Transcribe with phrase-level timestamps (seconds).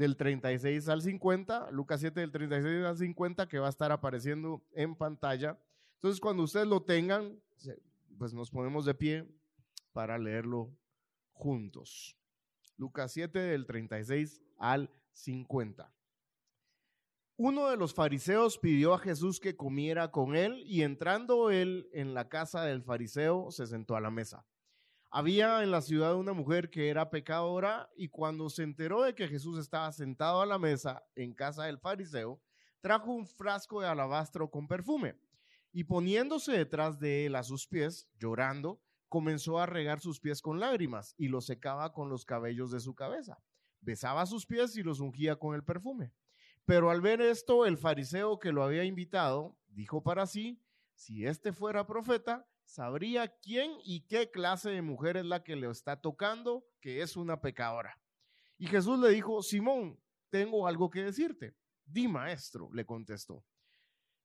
[0.00, 4.62] del 36 al 50, Lucas 7 del 36 al 50 que va a estar apareciendo
[4.72, 5.58] en pantalla.
[5.96, 7.38] Entonces cuando ustedes lo tengan,
[8.16, 9.28] pues nos ponemos de pie
[9.92, 10.74] para leerlo
[11.34, 12.16] juntos.
[12.78, 15.92] Lucas 7 del 36 al 50.
[17.36, 22.14] Uno de los fariseos pidió a Jesús que comiera con él y entrando él en
[22.14, 24.46] la casa del fariseo se sentó a la mesa.
[25.12, 29.26] Había en la ciudad una mujer que era pecadora y cuando se enteró de que
[29.26, 32.40] Jesús estaba sentado a la mesa en casa del fariseo,
[32.80, 35.16] trajo un frasco de alabastro con perfume
[35.72, 40.60] y poniéndose detrás de él a sus pies, llorando, comenzó a regar sus pies con
[40.60, 43.42] lágrimas y los secaba con los cabellos de su cabeza.
[43.80, 46.12] Besaba sus pies y los ungía con el perfume.
[46.64, 50.62] Pero al ver esto, el fariseo que lo había invitado dijo para sí,
[50.94, 55.68] si este fuera profeta, sabría quién y qué clase de mujer es la que le
[55.68, 58.00] está tocando, que es una pecadora.
[58.58, 59.98] Y Jesús le dijo, Simón,
[60.30, 61.56] tengo algo que decirte.
[61.84, 63.44] Di, maestro, le contestó.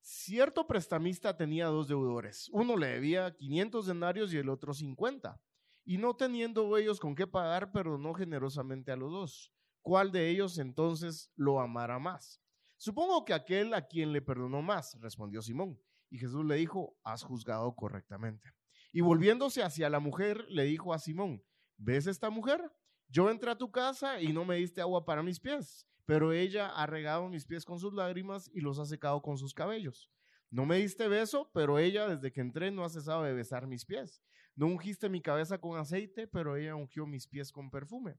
[0.01, 2.47] Cierto prestamista tenía dos deudores.
[2.51, 5.41] Uno le debía 500 denarios y el otro 50.
[5.83, 9.51] Y no teniendo ellos con qué pagar, perdonó generosamente a los dos.
[9.81, 12.39] ¿Cuál de ellos entonces lo amará más?
[12.77, 15.79] Supongo que aquel a quien le perdonó más, respondió Simón.
[16.15, 18.53] Y Jesús le dijo, has juzgado correctamente.
[18.93, 21.43] Y volviéndose hacia la mujer, le dijo a Simón,
[21.75, 22.71] ¿ves esta mujer?
[23.09, 26.69] Yo entré a tu casa y no me diste agua para mis pies, pero ella
[26.69, 30.09] ha regado mis pies con sus lágrimas y los ha secado con sus cabellos.
[30.49, 33.83] No me diste beso, pero ella desde que entré no ha cesado de besar mis
[33.83, 34.23] pies.
[34.55, 38.15] No ungiste mi cabeza con aceite, pero ella ungió mis pies con perfume.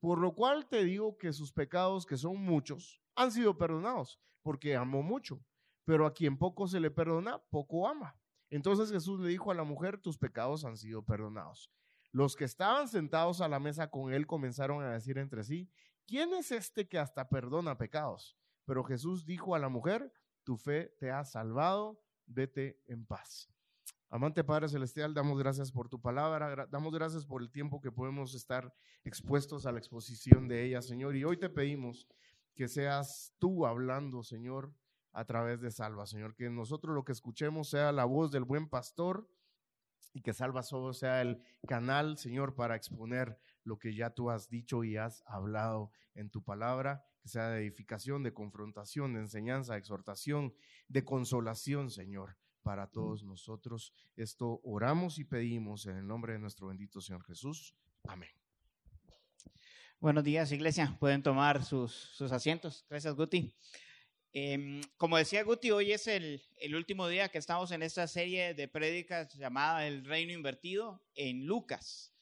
[0.00, 4.74] Por lo cual te digo que sus pecados, que son muchos, han sido perdonados, porque
[4.74, 5.40] amó mucho.
[5.88, 8.14] Pero a quien poco se le perdona, poco ama.
[8.50, 11.70] Entonces Jesús le dijo a la mujer, tus pecados han sido perdonados.
[12.12, 15.70] Los que estaban sentados a la mesa con él comenzaron a decir entre sí,
[16.06, 18.36] ¿quién es este que hasta perdona pecados?
[18.66, 20.12] Pero Jesús dijo a la mujer,
[20.44, 23.48] tu fe te ha salvado, vete en paz.
[24.10, 28.34] Amante Padre Celestial, damos gracias por tu palabra, damos gracias por el tiempo que podemos
[28.34, 28.74] estar
[29.04, 31.16] expuestos a la exposición de ella, Señor.
[31.16, 32.06] Y hoy te pedimos
[32.54, 34.74] que seas tú hablando, Señor,
[35.18, 36.36] a través de Salva, Señor.
[36.36, 39.28] Que nosotros lo que escuchemos sea la voz del buen pastor
[40.14, 44.48] y que Salva solo sea el canal, Señor, para exponer lo que ya tú has
[44.48, 49.72] dicho y has hablado en tu palabra, que sea de edificación, de confrontación, de enseñanza,
[49.72, 50.54] de exhortación,
[50.86, 53.92] de consolación, Señor, para todos nosotros.
[54.16, 57.74] Esto oramos y pedimos en el nombre de nuestro bendito Señor Jesús.
[58.06, 58.30] Amén.
[60.00, 60.96] Buenos días, iglesia.
[61.00, 62.86] Pueden tomar sus, sus asientos.
[62.88, 63.52] Gracias, Guti.
[64.32, 66.42] Em, como decía Guti, hoy es el,
[66.74, 72.12] último día que estamos en esta serie de prédicas llamada El Reino Invertido en Lucas.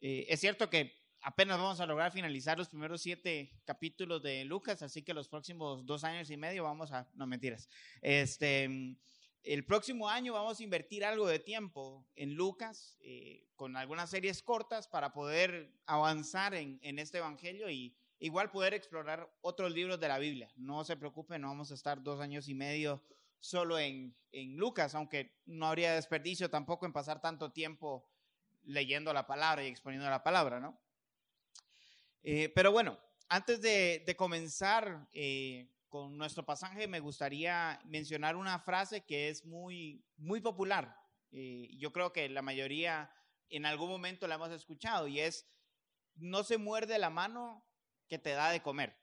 [0.00, 0.92] Eh, es cierto que
[1.22, 5.86] apenas vamos a lograr finalizar los primeros siete capítulos de Lucas, así que los próximos
[5.86, 7.08] dos años y medio vamos a...
[7.14, 7.68] No, mentiras.
[8.02, 8.96] Este,
[9.44, 14.42] el próximo año vamos a invertir algo de tiempo en Lucas eh, con algunas series
[14.42, 20.08] cortas para poder avanzar en, en este evangelio y igual poder explorar otros libros de
[20.08, 20.50] la Biblia.
[20.56, 23.02] No se preocupen, no vamos a estar dos años y medio
[23.38, 28.08] solo en, en Lucas, aunque no habría desperdicio tampoco en pasar tanto tiempo
[28.64, 30.80] leyendo la palabra y exponiendo la palabra, ¿no?
[32.22, 32.98] Eh, pero bueno,
[33.28, 39.44] antes de, de comenzar eh, con nuestro pasaje, me gustaría mencionar una frase que es
[39.44, 40.96] muy, muy popular.
[41.30, 43.12] Eh, yo creo que la mayoría
[43.48, 45.46] en algún momento la hemos escuchado y es,
[46.16, 47.64] no se muerde la mano
[48.08, 48.96] que te da de comer.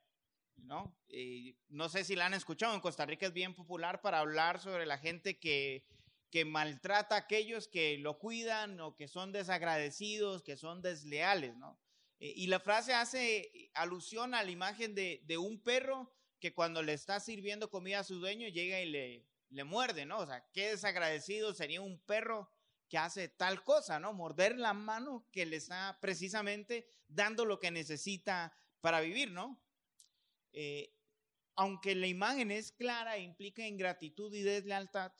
[0.58, 0.96] ¿no?
[1.10, 4.60] Eh, no sé si la han escuchado, en Costa Rica es bien popular para hablar
[4.60, 5.86] sobre la gente que,
[6.30, 11.80] que maltrata a aquellos que lo cuidan o que son desagradecidos, que son desleales, ¿no?
[12.20, 16.82] Eh, y la frase hace alusión a la imagen de, de, un perro que cuando
[16.82, 20.20] le está sirviendo comida a su dueño llega y le, le muerde, ¿no?
[20.20, 22.50] O sea, qué desagradecido sería un perro
[22.90, 24.14] que hace tal cosa, ¿no?
[24.14, 28.54] Morder la mano que le está precisamente dando lo que necesita
[28.84, 29.58] para vivir, ¿no?
[30.52, 30.94] Eh,
[31.56, 35.14] aunque la imagen es clara e implica ingratitud y deslealtad,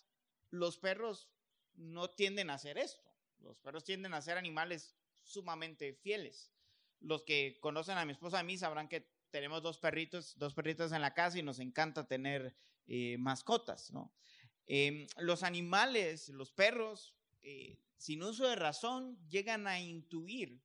[0.50, 1.30] los perros
[1.76, 3.10] no tienden a hacer esto.
[3.40, 6.52] Los perros tienden a ser animales sumamente fieles.
[7.00, 10.92] Los que conocen a mi esposa a mí sabrán que tenemos dos perritos, dos perritos
[10.92, 14.14] en la casa y nos encanta tener eh, mascotas, ¿no?
[14.68, 20.62] Em, los animales, los perros, eh, sin uso de razón, llegan a intuir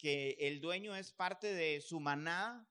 [0.00, 2.66] que el dueño es parte de su manada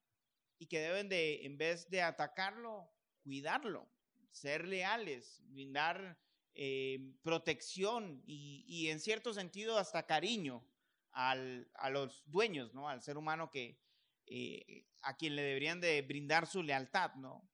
[0.57, 2.91] y que deben de, en vez de atacarlo,
[3.23, 3.87] cuidarlo,
[4.31, 6.19] ser leales, brindar
[6.55, 10.67] eh, protección y, en cierto sentido hasta cariño
[11.11, 12.89] al, a los dueños, ¿no?
[12.89, 13.79] Al ser humano que,
[14.25, 17.47] eh, a quien le deberían de brindar su lealtad, ¿no?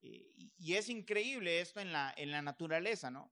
[0.00, 3.30] Eh, y es increíble esto en la, en la naturaleza, ¿no?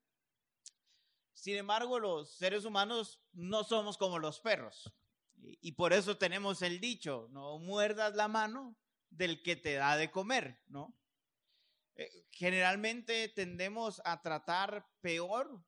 [1.33, 4.93] Sin embargo, los seres humanos no somos como los perros.
[5.43, 8.77] Y por eso tenemos el dicho, no muerdas la mano
[9.11, 10.97] del que te da de comer, ¿no?
[11.97, 15.65] Eh, generalmente tendemos a tratar peor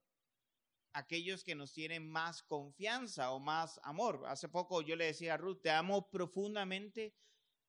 [0.93, 4.25] aquellos que nos tienen más confianza o más amor.
[4.27, 7.15] Hace poco yo le decía a Ruth, te amo profundamente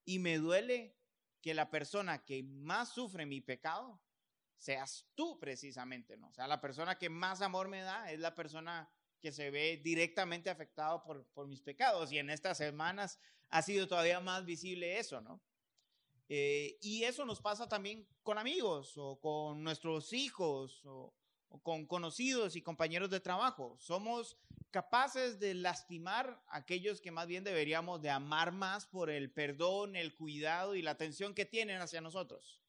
[0.06, 0.98] y me duele
[1.42, 4.02] que la persona que más sufre mi pecado
[4.58, 6.30] seas tú precisamente, ¿no?
[6.30, 8.90] O sea, la persona que más amor me da es la persona
[9.24, 13.88] que se ve directamente afectado por, por mis pecados y en estas semanas ha sido
[13.88, 15.42] todavía más visible eso, ¿no?
[16.28, 21.14] Eh, y eso nos pasa también con amigos o con nuestros hijos o,
[21.62, 23.78] con conocidos y compañeros de trabajo.
[23.80, 24.38] Somos
[24.72, 29.96] capaces de lastimar a aquellos que más bien deberíamos de amar más por el perdón,
[29.96, 32.62] el cuidado y la atención que tienen hacia nosotros.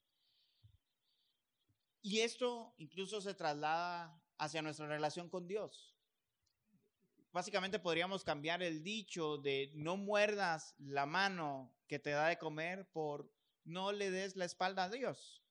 [2.01, 5.94] Y esto incluso se traslada hacia nuestra relación con Dios.
[7.35, 12.89] Básicamente podríamos cambiar el dicho de no muerdas la mano que te da de comer
[12.93, 13.29] por
[13.65, 15.43] no le des la espalda a Dios.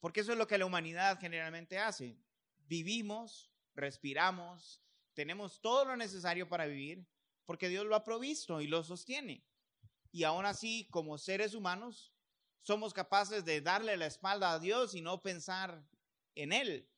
[0.00, 2.18] Porque eso es lo que la humanidad generalmente hace.
[2.66, 4.82] Vivimos, respiramos,
[5.14, 7.06] tenemos todo lo necesario para vivir
[7.44, 9.46] porque Dios lo ha provisto y lo sostiene.
[10.10, 12.12] Y aún así, como seres humanos,
[12.62, 15.86] somos capaces de darle la espalda a Dios y no pensar
[16.34, 16.90] en Él.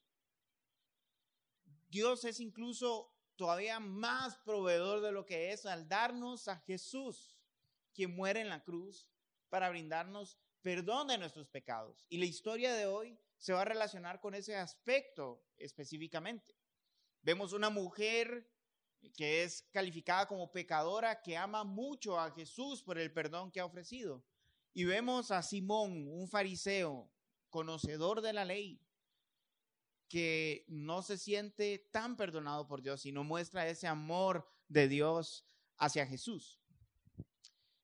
[1.91, 7.39] Dios es incluso todavía más proveedor de lo que es al darnos a Jesús,
[7.93, 9.09] quien muere en la cruz
[9.49, 12.07] para brindarnos perdón de nuestros pecados.
[12.09, 16.57] Y la historia de hoy se va a relacionar con ese aspecto específicamente.
[17.23, 18.51] Vemos una mujer
[19.17, 23.67] que es calificada como pecadora, que ama mucho a Jesús por el perdón que ha
[23.67, 24.25] ofrecido.
[24.73, 27.11] Y vemos a Simón, un fariseo,
[27.51, 28.81] conocedor de la ley,
[30.09, 35.47] que no se siente tan perdonado por Dios y no muestra ese amor de Dios
[35.77, 36.61] hacia Jesús.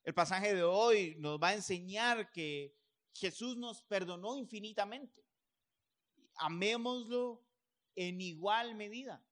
[0.02, 2.76] El pasaje de hoy nos va a enseñar que
[3.12, 5.24] Jesús nos perdonó infinitamente.
[6.36, 7.44] Amémoslo
[7.94, 9.22] en igual medida.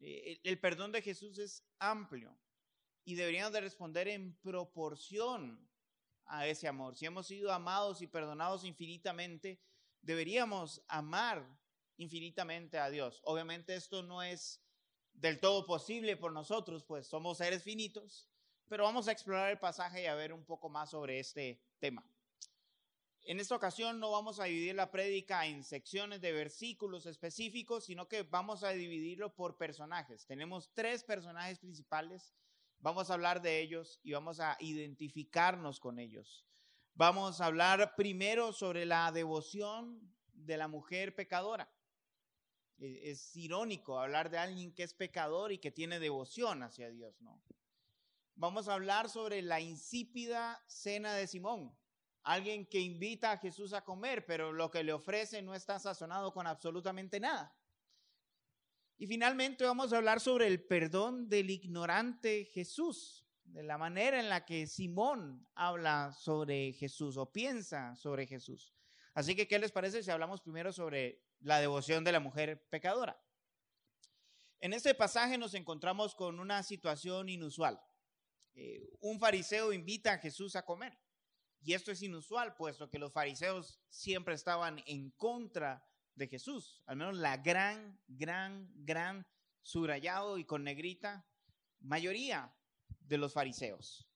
[0.00, 2.36] Eh, el, perdón de Jesús es amplio
[3.04, 5.68] y deberíamos de responder en proporción
[6.26, 6.96] a ese amor.
[6.96, 9.60] Si hemos sido amados y perdonados infinitamente,
[10.02, 11.46] deberíamos amar
[11.96, 13.20] infinitamente a Dios.
[13.24, 14.60] Obviamente esto no es
[15.12, 18.28] del todo posible por nosotros, pues somos seres finitos,
[18.68, 22.04] pero vamos a explorar el pasaje y a ver un poco más sobre este tema.
[23.26, 28.06] En esta ocasión no vamos a dividir la prédica en secciones de versículos específicos, sino
[28.06, 30.26] que vamos a dividirlo por personajes.
[30.26, 32.34] Tenemos tres personajes principales,
[32.80, 36.44] vamos a hablar de ellos y vamos a identificarnos con ellos.
[36.92, 41.73] Vamos a hablar primero sobre la devoción de la mujer pecadora.
[42.78, 47.20] E, es irónico hablar de alguien que es pecador y que tiene devoción hacia Dios,
[47.20, 47.42] ¿no?
[48.36, 51.76] Vamos a hablar sobre la insípida cena de Simón,
[52.24, 56.32] alguien que invita a Jesús a comer, pero lo que le ofrece no está sazonado
[56.32, 57.56] con absolutamente nada.
[58.96, 64.28] Y finalmente vamos a hablar sobre el perdón del ignorante Jesús, de la manera en
[64.28, 68.74] la que Simón habla sobre Jesús o piensa sobre Jesús.
[69.12, 73.20] Así que, ¿qué les parece si hablamos primero sobre la devoción de la mujer pecadora?
[74.60, 77.80] En este pasaje nos encontramos con una situación inusual.
[78.54, 80.98] Eh, un fariseo invita a Jesús a comer.
[81.60, 86.82] Y esto es inusual, puesto que los fariseos siempre estaban en contra de Jesús.
[86.86, 89.26] Al menos la gran, gran, gran,
[89.62, 91.26] subrayado y con negrita,
[91.80, 92.54] mayoría
[93.00, 94.06] de los fariseos.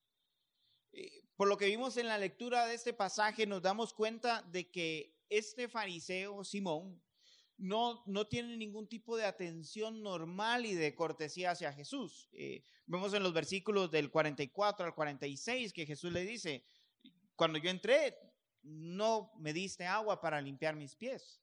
[0.93, 4.71] Eh, por lo que vimos en la lectura de este pasaje, nos damos cuenta de
[4.71, 7.03] que este fariseo, Simón,
[7.59, 12.29] no, no tiene ningún tipo de atención normal y de cortesía hacia Jesús.
[12.33, 16.65] Eh, vemos en los versículos del 44 al 46 que Jesús le dice,
[17.35, 18.17] cuando yo entré,
[18.63, 21.41] no me diste agua para limpiar mis pies,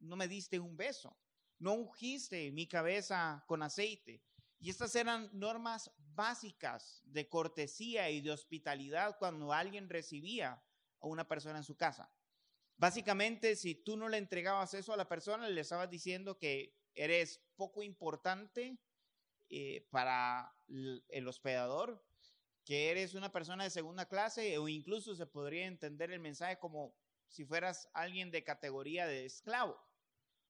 [0.00, 1.16] no me diste un beso,
[1.58, 4.22] no ungiste mi cabeza con aceite.
[4.60, 10.62] Y estas eran normas básicas de cortesía y de hospitalidad cuando alguien recibía
[11.00, 12.10] a una persona en su casa.
[12.76, 17.40] Básicamente, si tú no le entregabas eso a la persona, le estabas diciendo que eres
[17.56, 18.78] poco importante
[19.48, 22.04] eh, para el hospedador,
[22.64, 26.96] que eres una persona de segunda clase o incluso se podría entender el mensaje como
[27.28, 29.78] si fueras alguien de categoría de esclavo,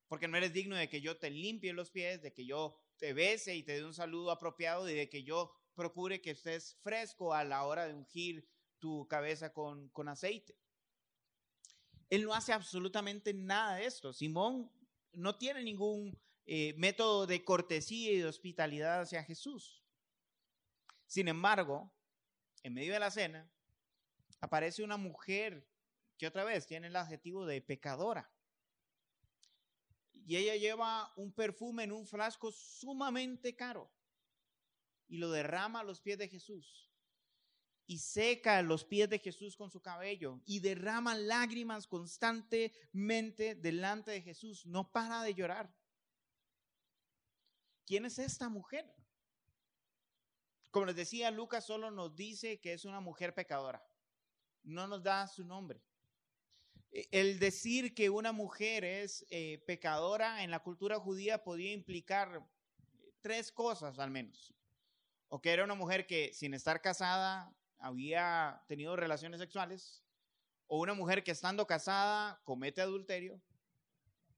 [0.07, 3.13] porque no eres digno de que yo te limpie los pies, de que yo te
[3.13, 7.35] bese y te dé un saludo apropiado y de que yo procure que estés fresco
[7.35, 10.57] a la hora de ungir tu cabeza con, con aceite.
[12.11, 14.13] Él no hace absolutamente nada de esto.
[14.13, 14.71] Simón
[15.13, 19.83] no tiene ningún eh, método de cortesía y de hospitalidad hacia Jesús.
[21.07, 21.93] Sin embargo,
[22.63, 23.51] en medio de la cena,
[24.41, 25.69] aparece una mujer
[26.19, 28.31] que otra vez tiene el adjetivo de pecadora.
[30.13, 33.91] Y ella lleva un perfume en un frasco sumamente caro
[35.07, 36.94] y lo derrama a los pies de Jesús
[37.87, 44.23] y seca los pies de Jesús con su cabello y derrama lágrimas constantemente delante de
[44.23, 44.65] Jesús.
[44.67, 45.75] No para de llorar.
[47.85, 48.91] ¿Quién es esta mujer?
[50.71, 53.87] Como les decía, Lucas solo nos dice que es una mujer pecadora.
[54.63, 55.83] No nos da su nombre.
[56.91, 62.43] E, el decir que una mujer es eh, pecadora en la cultura judía podía implicar
[62.95, 64.55] eh, tres cosas al menos.
[65.29, 70.03] O que era una mujer que sin estar casada había tenido relaciones sexuales,
[70.67, 73.43] o una mujer que estando casada comete adulterio,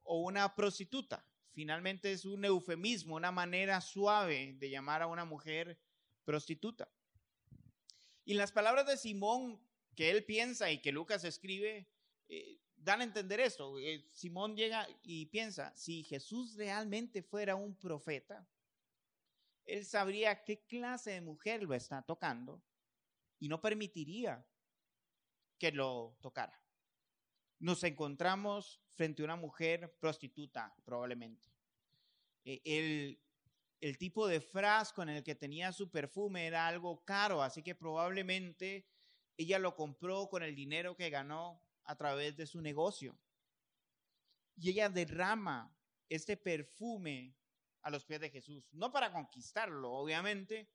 [0.03, 1.25] o una prostituta.
[1.53, 5.79] Finalmente es un eufemismo, una manera suave de llamar a una mujer
[6.25, 6.89] prostituta.
[8.25, 9.61] Y las palabras de Simón
[9.95, 11.89] que él piensa y que Lucas escribe
[12.29, 13.79] eh, dan a entender esto.
[13.79, 18.45] Eh, Simón llega y piensa, si Jesús realmente fuera un profeta,
[19.65, 22.61] él sabría qué clase de mujer lo está tocando
[23.39, 24.47] y no permitiría
[25.59, 26.61] que lo tocara.
[27.59, 31.49] Nos encontramos frente a una mujer prostituta, probablemente.
[32.45, 33.21] E, el,
[33.81, 37.75] el tipo de frasco en el que tenía su perfume era algo caro, así que
[37.75, 38.87] probablemente
[39.37, 43.19] ella lo compró con el dinero que ganó a través de su negocio.
[44.57, 45.75] Y ella derrama
[46.09, 47.35] este perfume
[47.83, 50.69] a los pies de Jesús, no para conquistarlo, obviamente,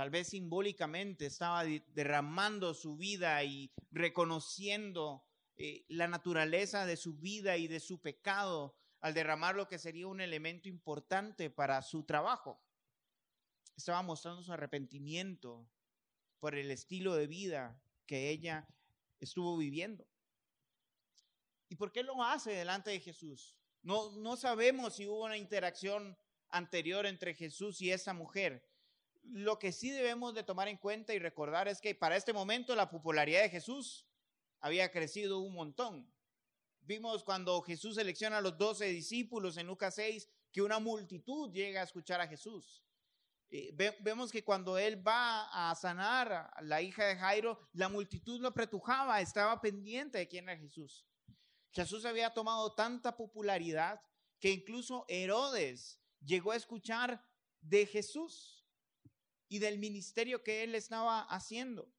[0.00, 5.26] tal vez simbólicamente estaba derramando su vida y reconociendo
[5.58, 10.06] eh, la naturaleza de su vida y de su pecado al derramar lo que sería
[10.06, 12.58] un elemento importante para su trabajo.
[13.76, 15.68] Estaba mostrando su arrepentimiento
[16.38, 18.66] por el estilo de vida que ella
[19.20, 20.06] estuvo viviendo.
[21.68, 23.54] ¿Y por qué lo hace delante de Jesús?
[23.82, 26.16] No, no sabemos si hubo una interacción
[26.48, 28.69] anterior entre Jesús y esa mujer,
[29.22, 32.74] lo que sí debemos de tomar en cuenta y recordar es que para este momento
[32.74, 34.06] la popularidad de Jesús
[34.60, 36.12] había crecido un montón.
[36.80, 41.80] Vimos cuando Jesús selecciona a los doce discípulos en Lucas 6 que una multitud llega
[41.80, 42.82] a escuchar a Jesús.
[43.52, 48.40] Eh, vemos que cuando él va a sanar a la hija de Jairo, la multitud
[48.40, 51.04] lo apretujaba, estaba pendiente de quién era Jesús.
[51.72, 54.00] Jesús había tomado tanta popularidad
[54.38, 57.24] que incluso Herodes llegó a escuchar
[57.60, 58.59] de Jesús
[59.50, 61.92] y del ministerio que él estaba haciendo.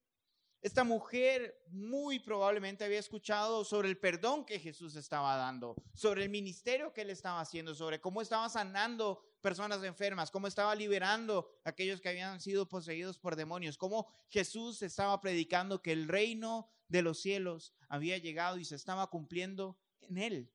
[0.62, 6.30] Esta mujer muy probablemente había escuchado sobre el perdón que Jesús estaba dando, sobre el
[6.30, 11.70] ministerio que él estaba haciendo, sobre cómo estaba sanando personas enfermas, cómo estaba liberando a
[11.70, 17.02] aquellos que habían sido poseídos por demonios, cómo Jesús estaba predicando que el reino de
[17.02, 20.52] los cielos había llegado y se estaba cumpliendo en él,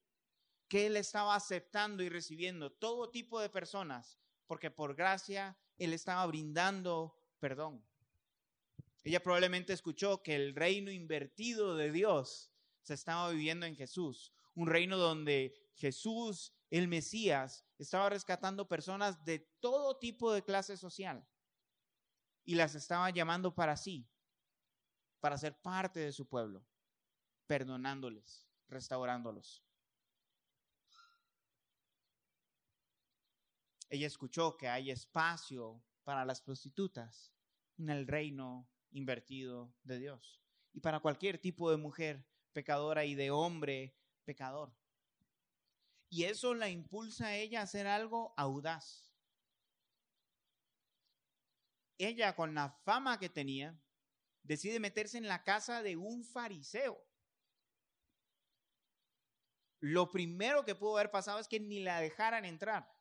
[0.67, 6.25] que él estaba aceptando y recibiendo todo tipo de personas, porque por gracia él estaba
[6.25, 7.83] brindando perdón.
[9.03, 14.67] Ella probablemente escuchó que el reino invertido de Dios se estaba viviendo en Jesús, un
[14.67, 21.25] reino donde Jesús, el Mesías, estaba rescatando personas de todo tipo de clase social
[22.43, 24.09] y las estaba llamando para sí,
[25.19, 26.65] para ser parte de su pueblo,
[27.45, 29.63] perdonándoles, restaurándolos.
[33.89, 37.33] Ella escuchó que hay espacio para las prostitutas
[37.77, 40.41] en el reino invertido de Dios
[40.73, 44.75] y para cualquier tipo de mujer pecadora y de hombre pecador.
[46.09, 49.13] Y eso la impulsa a ella a hacer algo audaz.
[51.97, 53.79] Ella, con la fama que tenía,
[54.43, 57.03] decide meterse en la casa de un fariseo.
[59.79, 62.96] Lo primero que pudo haber pasado es que ni la dejaran entrar.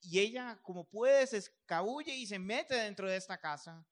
[0.00, 3.86] Y ella, como puede, se escabulle y se mete dentro de esta casa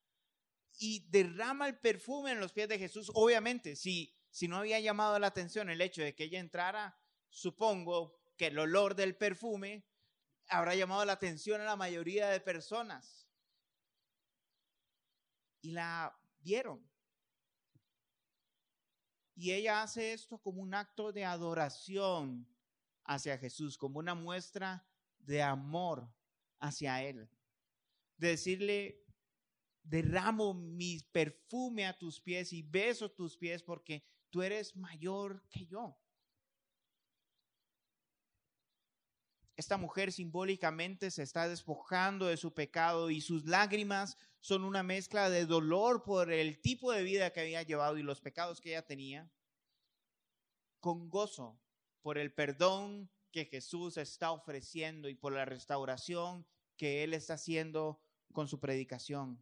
[0.78, 3.10] y derrama el perfume en los pies de Jesús.
[3.14, 6.98] Obviamente, si, si no había llamado la atención el hecho de que ella entrara,
[7.28, 9.86] supongo que el olor del perfume
[10.48, 13.26] habrá llamado la atención a la mayoría de personas.
[15.60, 16.86] Y la vieron.
[19.34, 22.48] Y ella hace esto como un acto de adoración
[23.04, 24.86] hacia Jesús, como una muestra
[25.26, 26.08] de amor
[26.60, 27.28] hacia Él.
[28.16, 29.04] De decirle,
[29.82, 35.66] derramo mi perfume a tus pies y beso tus pies porque tú eres mayor que
[35.66, 35.98] yo.
[39.56, 45.30] Esta mujer simbólicamente se está despojando de su pecado y sus lágrimas son una mezcla
[45.30, 48.86] de dolor por el tipo de vida que había llevado y los pecados que ella
[48.86, 49.30] tenía,
[50.78, 51.58] con gozo
[52.02, 58.00] por el perdón que Jesús está ofreciendo y por la restauración que Él está haciendo
[58.32, 59.38] con su predicación.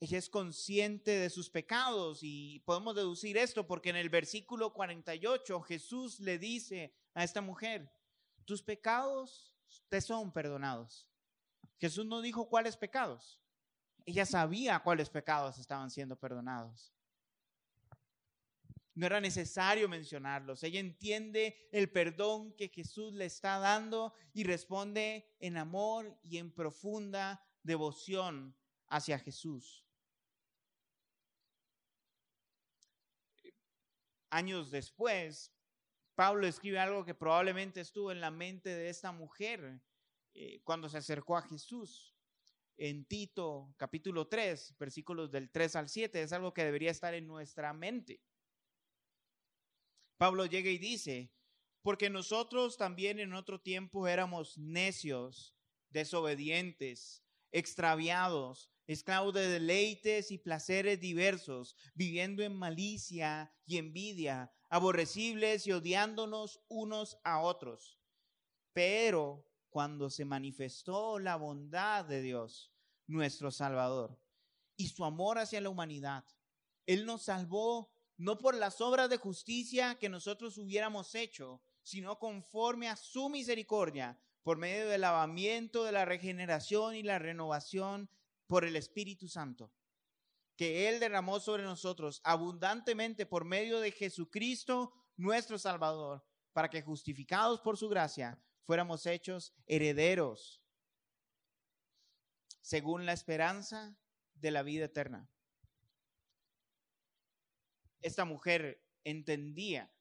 [0.00, 5.62] Ella es consciente de sus pecados y podemos deducir esto porque en el versículo 48
[5.62, 7.90] Jesús le dice a esta mujer,
[8.44, 9.56] tus pecados
[9.88, 11.08] te son perdonados.
[11.78, 13.40] Jesús no dijo cuáles pecados.
[14.04, 16.92] Ella sabía cuáles pecados estaban siendo perdonados.
[18.94, 20.62] No era necesario mencionarlos.
[20.62, 26.52] Ella entiende el perdón que Jesús le está dando y responde en amor y en
[26.52, 28.54] profunda devoción
[28.88, 29.86] hacia Jesús.
[34.28, 35.52] Años después,
[36.14, 39.80] Pablo escribe algo que probablemente estuvo en la mente de esta mujer
[40.34, 42.14] eh, cuando se acercó a Jesús.
[42.76, 47.26] En Tito capítulo 3, versículos del 3 al 7, es algo que debería estar en
[47.26, 48.22] nuestra mente.
[50.22, 51.32] Pablo llega y dice,
[51.82, 55.56] porque nosotros también en otro tiempo éramos necios,
[55.90, 65.72] desobedientes, extraviados, esclavos de deleites y placeres diversos, viviendo en malicia y envidia, aborrecibles y
[65.72, 67.98] odiándonos unos a otros.
[68.72, 72.72] Pero cuando se manifestó la bondad de Dios,
[73.08, 74.16] nuestro Salvador,
[74.76, 76.24] y su amor hacia la humanidad,
[76.86, 77.91] Él nos salvó
[78.22, 84.18] no por las obras de justicia que nosotros hubiéramos hecho, sino conforme a su misericordia,
[84.42, 88.08] por medio del lavamiento de la regeneración y la renovación
[88.46, 89.72] por el Espíritu Santo
[90.56, 97.60] que Él derramó sobre nosotros abundantemente por medio de Jesucristo, nuestro Salvador, para que justificados
[97.60, 100.62] por su gracia fuéramos hechos herederos,
[102.60, 103.96] según la esperanza
[104.34, 105.28] de la vida eterna.
[108.02, 109.92] Esta mujer entendía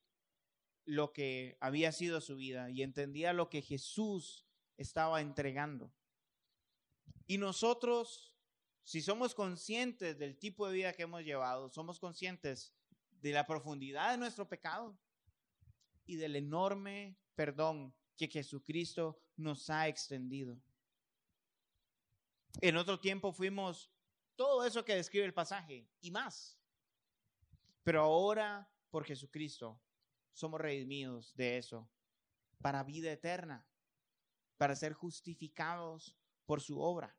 [0.86, 4.46] lo que había sido su vida y entendía lo que Jesús
[4.78, 5.94] estaba entregando.
[7.28, 8.32] Y nosotros
[8.84, 12.74] si somos conscientes del tipo de vida que hemos llevado, somos conscientes
[13.22, 14.98] de la profundidad de nuestro pecado
[16.06, 20.60] y del enorme perdón que Jesucristo nos ha extendido.
[22.60, 23.90] En otro tiempo fuimos
[24.36, 26.58] todo eso que describe el pasaje y más.
[27.84, 29.82] Pero ahora, por Jesucristo,
[30.34, 31.90] somos redimidos de eso
[32.62, 33.66] para vida eterna,
[34.58, 36.16] para ser justificados
[36.46, 37.18] por su obra.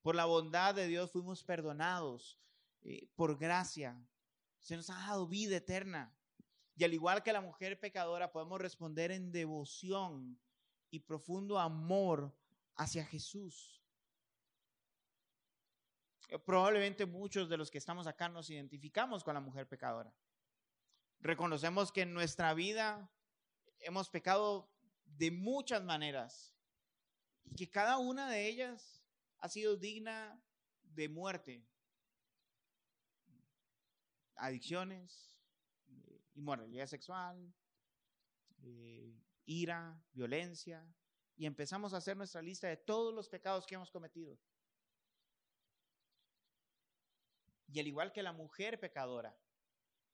[0.00, 2.40] Por la bondad de Dios fuimos perdonados.
[2.82, 4.02] Eh, por gracia
[4.60, 6.16] se nos ha dado vida eterna.
[6.74, 10.40] Y al igual que la mujer pecadora, podemos responder en devoción
[10.90, 12.34] y profundo amor
[12.76, 13.81] hacia Jesús.
[16.32, 20.14] Eh, probablemente muchos de los que estamos acá nos identificamos con la mujer pecadora.
[21.20, 23.12] Reconocemos que en nuestra vida
[23.80, 24.72] hemos pecado
[25.04, 26.54] de muchas maneras
[27.44, 29.04] y que cada una de ellas
[29.40, 30.42] ha sido digna
[30.82, 31.66] de muerte.
[34.36, 35.38] Adicciones,
[35.88, 37.52] eh, inmoralidad sexual,
[38.62, 40.82] eh, ira, violencia,
[41.36, 44.38] y empezamos a hacer nuestra lista de todos los pecados que hemos cometido.
[47.72, 49.34] Y al igual que la mujer pecadora,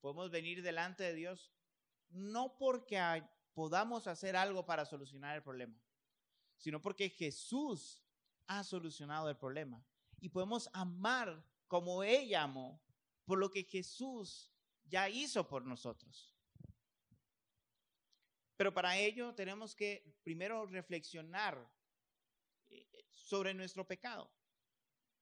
[0.00, 1.52] podemos venir delante de Dios
[2.10, 2.98] no porque
[3.52, 5.76] podamos hacer algo para solucionar el problema,
[6.56, 8.02] sino porque Jesús
[8.46, 9.84] ha solucionado el problema.
[10.20, 12.80] Y podemos amar como ella amó,
[13.24, 14.50] por lo que Jesús
[14.84, 16.34] ya hizo por nosotros.
[18.56, 21.70] Pero para ello tenemos que primero reflexionar
[22.68, 24.30] eh, sobre nuestro pecado.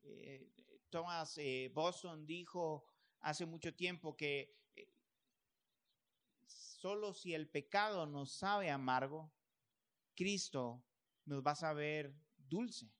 [0.02, 0.52] Eh,
[0.90, 2.86] Thomas eh, Boston dijo
[3.20, 4.56] hace mucho tiempo que
[6.46, 9.32] solo si el pecado nos sabe amargo,
[10.14, 10.84] Cristo
[11.24, 12.92] nos va a saber dulce.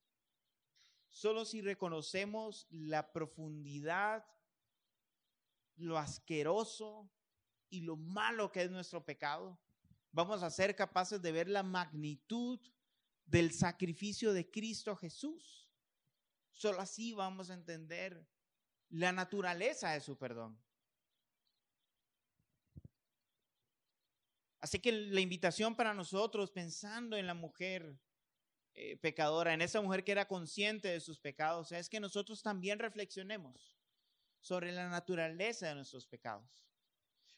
[1.08, 4.26] Solo si reconocemos la profundidad,
[5.76, 7.10] lo asqueroso
[7.70, 9.58] y lo malo que es nuestro pecado,
[10.12, 12.60] vamos a ser capaces de ver la magnitud
[13.24, 15.65] del sacrificio de Cristo Jesús.
[16.56, 18.26] Solo así vamos a entender
[18.88, 20.58] la naturaleza de su perdón.
[24.60, 28.00] Así que la invitación para nosotros, pensando en la mujer
[28.72, 32.78] eh, pecadora, en esa mujer que era consciente de sus pecados, es que nosotros también
[32.78, 33.76] reflexionemos
[34.40, 36.66] sobre la naturaleza de nuestros pecados.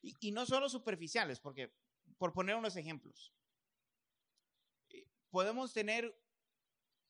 [0.00, 1.74] Y, y no solo superficiales, porque,
[2.18, 3.35] por poner unos ejemplos,
[4.90, 6.16] eh, podemos tener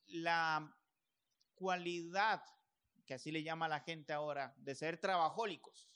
[0.07, 0.75] la
[1.59, 2.43] cualidad,
[3.05, 5.91] que así le llama la gente ahora, de ser trabajólicos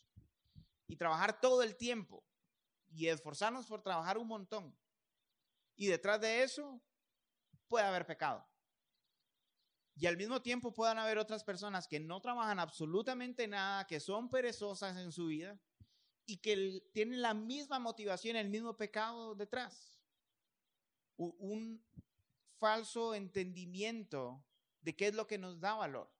[0.87, 2.25] y trabajar todo el tiempo
[2.91, 4.77] y esforzarnos por trabajar un montón.
[5.77, 6.83] Y detrás de eso
[7.69, 8.47] puede haber pecado.
[9.95, 14.31] Y al mismo tiempo puedan haber otras personas que no trabajan absolutamente nada, que son
[14.31, 15.59] perezosas en su vida
[16.27, 20.01] y que tienen la misma motivación, el mismo pecado detrás.
[21.17, 21.85] Un
[22.59, 24.45] falso entendimiento
[24.83, 26.13] de qué es lo que nos da valor.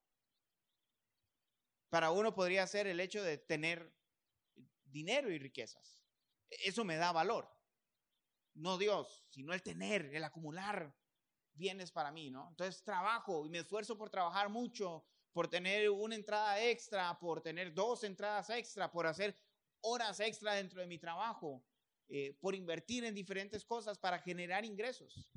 [1.91, 3.95] Para uno podría ser el hecho de tener
[4.85, 6.01] dinero y riquezas.
[6.49, 7.51] Eso me da valor.
[8.55, 10.95] No Dios, sino el tener, el acumular
[11.55, 12.49] bienes para mí, ¿no?
[12.49, 17.75] Entonces trabajo y me esfuerzo por trabajar mucho, por tener una entrada extra, por tener
[17.75, 19.37] dos entradas extra, por hacer
[19.81, 21.65] horas extra dentro de mi trabajo,
[22.09, 25.31] eh, por invertir en diferentes cosas para generar ingresos.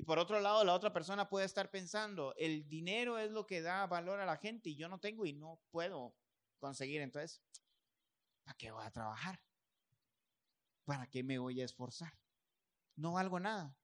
[0.00, 3.60] Y por otro lado, la otra persona puede estar pensando, el dinero es lo que
[3.60, 6.16] da valor a la gente y yo no tengo y no puedo
[6.58, 7.02] conseguir.
[7.02, 7.42] Entonces,
[8.42, 9.38] ¿para qué voy a trabajar?
[10.86, 12.18] ¿para qué me voy a esforzar?
[12.96, 13.76] No valgo nada.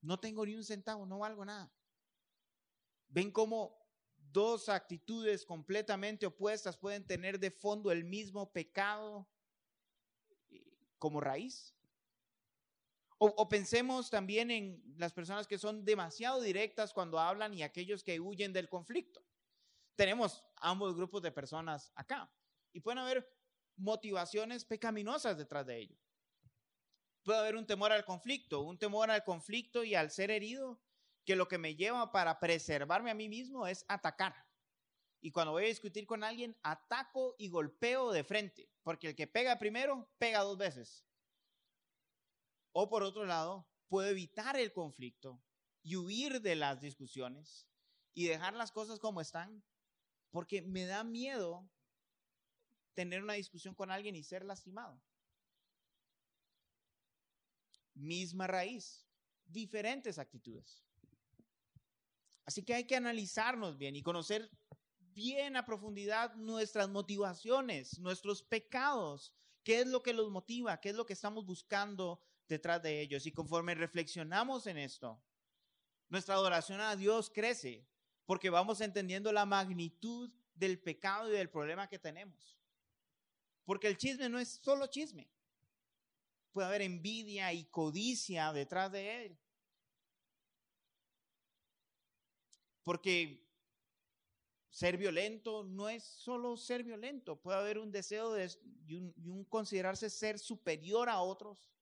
[0.00, 1.74] No tengo ni un centavo, no valgo nada.
[3.08, 3.76] ¿Ven cómo
[4.30, 9.28] dos actitudes completamente opuestas pueden tener de fondo el mismo pecado
[10.50, 11.74] eh, como raíz?
[13.18, 18.20] O, pensemos también en las personas que son demasiado directas cuando hablan y aquellos que
[18.20, 19.24] huyen del conflicto.
[19.96, 22.30] Tenemos ambos grupos de personas acá
[22.72, 23.26] y pueden haber
[23.76, 25.96] motivaciones pecaminosas detrás de ello
[27.24, 30.80] puede haber un temor al conflicto, un temor al conflicto y al ser herido,
[31.24, 34.34] que lo que me lleva para preservarme a mí mismo es atacar.
[35.22, 39.26] Y cuando voy a discutir con alguien, ataco y golpeo de frente, porque el que
[39.26, 41.06] pega primero, pega dos veces.
[42.76, 45.40] O por otro lado, puedo evitar el conflicto
[45.82, 47.66] y huir de las discusiones
[48.12, 49.64] y dejar las cosas como están,
[50.30, 51.70] porque me da miedo
[52.94, 55.00] tener una discusión con alguien y ser lastimado
[57.94, 59.06] misma raíz,
[59.46, 60.84] diferentes actitudes.
[62.44, 64.50] Así que hay que analizarnos bien y conocer
[64.98, 69.32] bien a profundidad nuestras motivaciones, nuestros pecados,
[69.62, 73.26] qué es lo que los motiva, qué es lo que estamos buscando detrás de ellos.
[73.26, 75.20] Y conforme reflexionamos en esto,
[76.08, 77.86] nuestra adoración a Dios crece
[78.26, 82.58] porque vamos entendiendo la magnitud del pecado y del problema que tenemos.
[83.64, 85.28] Porque el chisme no es solo chisme
[86.54, 89.38] puede haber envidia y codicia detrás de él.
[92.84, 93.44] Porque
[94.70, 98.48] ser violento no es solo ser violento, puede haber un deseo de,
[98.86, 101.73] y, un, considerarse ser superior a otros.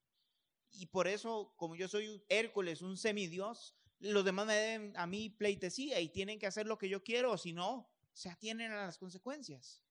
[0.73, 5.07] Y por eso, como yo soy un Hércules, un semidios, los demás me deben a
[5.07, 8.71] mí pleitesía y tienen que hacer lo que yo quiero, o si no, se atienen
[8.71, 9.81] a las consecuencias.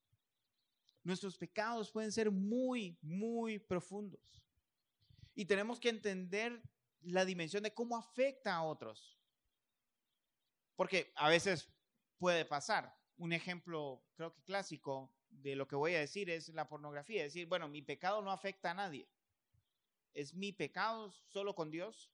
[1.04, 4.42] Nuestros pecados pueden ser muy, muy profundos.
[5.34, 6.62] Y tenemos que entender
[7.00, 9.18] la dimensión de cómo afecta a otros.
[10.76, 11.68] Porque a veces
[12.18, 12.96] puede pasar.
[13.16, 17.22] Un ejemplo, creo que clásico de lo que voy a decir es la pornografía.
[17.22, 19.08] Decir, bueno, mi pecado no afecta a nadie.
[20.14, 22.10] Es mi pecado solo con Dios.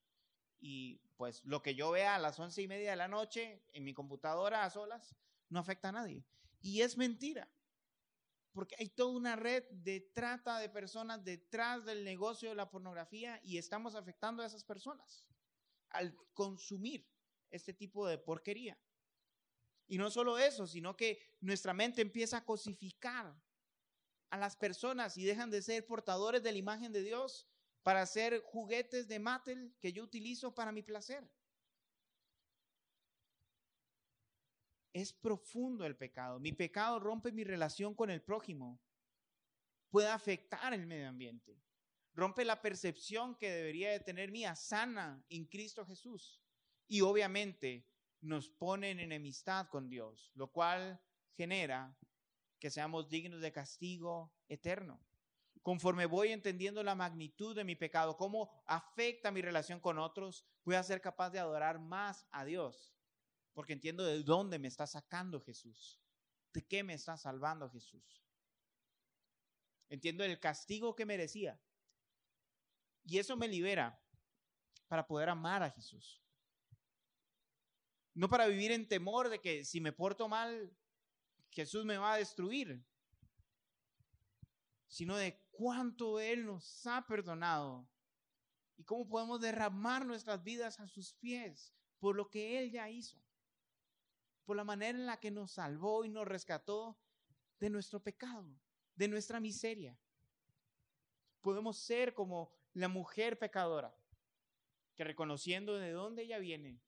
[0.61, 3.85] Y pues lo que yo vea a las once y media de la noche en
[3.85, 5.15] mi computadora a solas
[5.49, 6.25] no afecta a nadie.
[6.61, 7.49] Y es mentira
[8.59, 13.41] porque hay toda una red de trata de personas detrás del negocio de la pornografía
[13.45, 15.25] y estamos afectando a esas personas
[15.91, 17.09] al consumir
[17.51, 18.77] este tipo de porquería.
[19.87, 23.33] Y no solo eso, sino que nuestra mente empieza a cosificar
[24.31, 27.47] a las personas y dejan de ser portadores de la imagen de Dios
[27.89, 31.27] para hacer juguetes de Mattel que yo utilizo para mi placer.
[34.93, 36.39] Es profundo el pecado.
[36.39, 38.79] Mi pecado rompe mi relación con el prójimo.
[39.89, 41.63] Puede afectar el medio ambiente.
[42.13, 46.43] Rompe la percepción que debería de tener mía sana en Cristo Jesús.
[46.89, 47.89] Y obviamente
[48.21, 51.01] nos pone en enemistad con Dios, lo cual
[51.39, 51.97] genera
[52.59, 55.01] que seamos dignos de castigo eterno.
[55.63, 60.77] Conforme voy entendiendo la magnitud de mi pecado, cómo afecta mi relación con otros, voy
[60.77, 62.95] a ser capaz de adorar más a Dios,
[63.53, 66.01] porque entiendo de dónde me está sacando Jesús,
[66.53, 68.23] de qué me está salvando Jesús.
[69.89, 71.61] Entiendo el castigo que merecía.
[73.05, 73.99] Y eso me libera
[74.87, 76.23] para poder amar a Jesús.
[78.15, 80.77] No para vivir en temor de que si me porto mal,
[81.51, 82.85] Jesús me va a destruir,
[84.89, 87.91] sino de cuánto Él nos ha perdonado
[88.77, 93.21] y cómo podemos derramar nuestras vidas a sus pies por lo que Él ya hizo,
[94.45, 96.97] por la manera en la que nos salvó y nos rescató
[97.59, 98.49] de nuestro pecado,
[98.95, 99.99] de nuestra miseria.
[101.41, 103.93] Podemos ser como la mujer pecadora,
[104.95, 106.81] que reconociendo de dónde ella viene,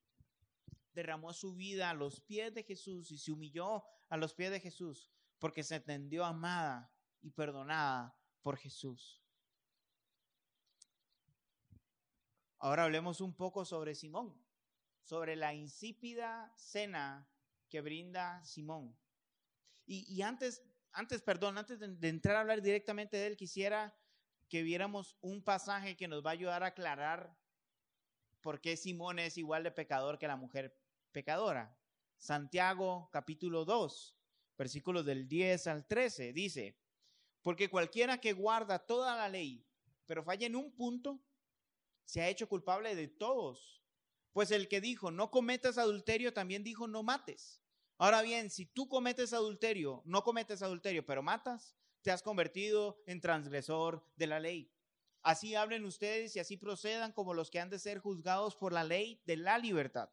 [0.93, 4.61] derramó su vida a los pies de Jesús y se humilló a los pies de
[4.61, 6.89] Jesús porque se entendió amada
[7.21, 9.21] y perdonada por Jesús.
[12.57, 14.39] Ahora hablemos un poco sobre Simón,
[15.03, 17.27] sobre la insípida cena
[17.69, 18.95] que brinda Simón.
[19.87, 23.93] Y, antes, antes, perdón, antes de, de entrar a hablar directamente de él, quisiera
[24.47, 27.35] que viéramos un pasaje que nos va a ayudar a aclarar
[28.41, 30.77] por qué Simón es igual de pecador que la mujer
[31.11, 31.75] pecadora.
[32.17, 34.15] Santiago capítulo 2,
[34.57, 36.80] versículos del 10 al 13, dice,
[37.41, 39.65] porque cualquiera que guarda toda la ley,
[40.05, 41.19] pero falla en un punto,
[42.05, 43.81] se ha hecho culpable de todos.
[44.33, 47.61] Pues el que dijo, no cometas adulterio, también dijo, no mates.
[47.97, 53.21] Ahora bien, si tú cometes adulterio, no cometes adulterio, pero matas, te has convertido en
[53.21, 54.71] transgresor de la ley.
[55.21, 58.83] Así hablen ustedes y así procedan como los que han de ser juzgados por la
[58.83, 60.09] ley de la libertad.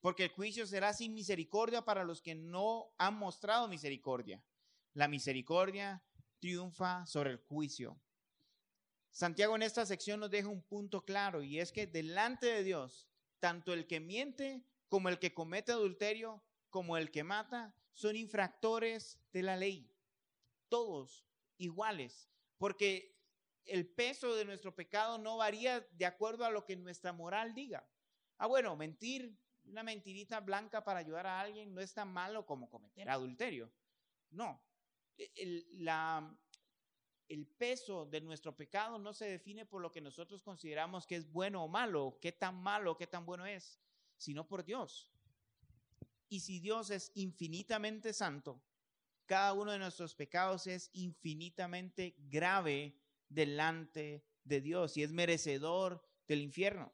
[0.00, 4.44] Porque el juicio será sin misericordia para los que no han mostrado misericordia.
[4.92, 6.04] La misericordia
[6.44, 7.98] triunfa sobre el juicio.
[9.10, 13.08] Santiago en esta sección nos deja un punto claro y es que delante de Dios,
[13.40, 19.18] tanto el que miente como el que comete adulterio, como el que mata, son infractores
[19.32, 19.90] de la ley.
[20.68, 21.26] Todos
[21.56, 22.28] iguales,
[22.58, 23.16] porque
[23.64, 27.88] el peso de nuestro pecado no varía de acuerdo a lo que nuestra moral diga.
[28.36, 32.68] Ah, bueno, mentir, una mentirita blanca para ayudar a alguien no es tan malo como
[32.68, 33.72] cometer adulterio.
[34.28, 34.62] No,
[35.16, 41.30] el, peso de nuestro pecado no se define por lo que nosotros consideramos que es
[41.30, 43.80] bueno o malo, qué tan malo, qué tan bueno es,
[44.16, 45.10] sino por Dios.
[46.28, 48.62] Y si Dios es infinitamente santo,
[49.26, 52.96] cada uno de nuestros pecados es infinitamente grave
[53.28, 56.92] delante de Dios y es merecedor del infierno.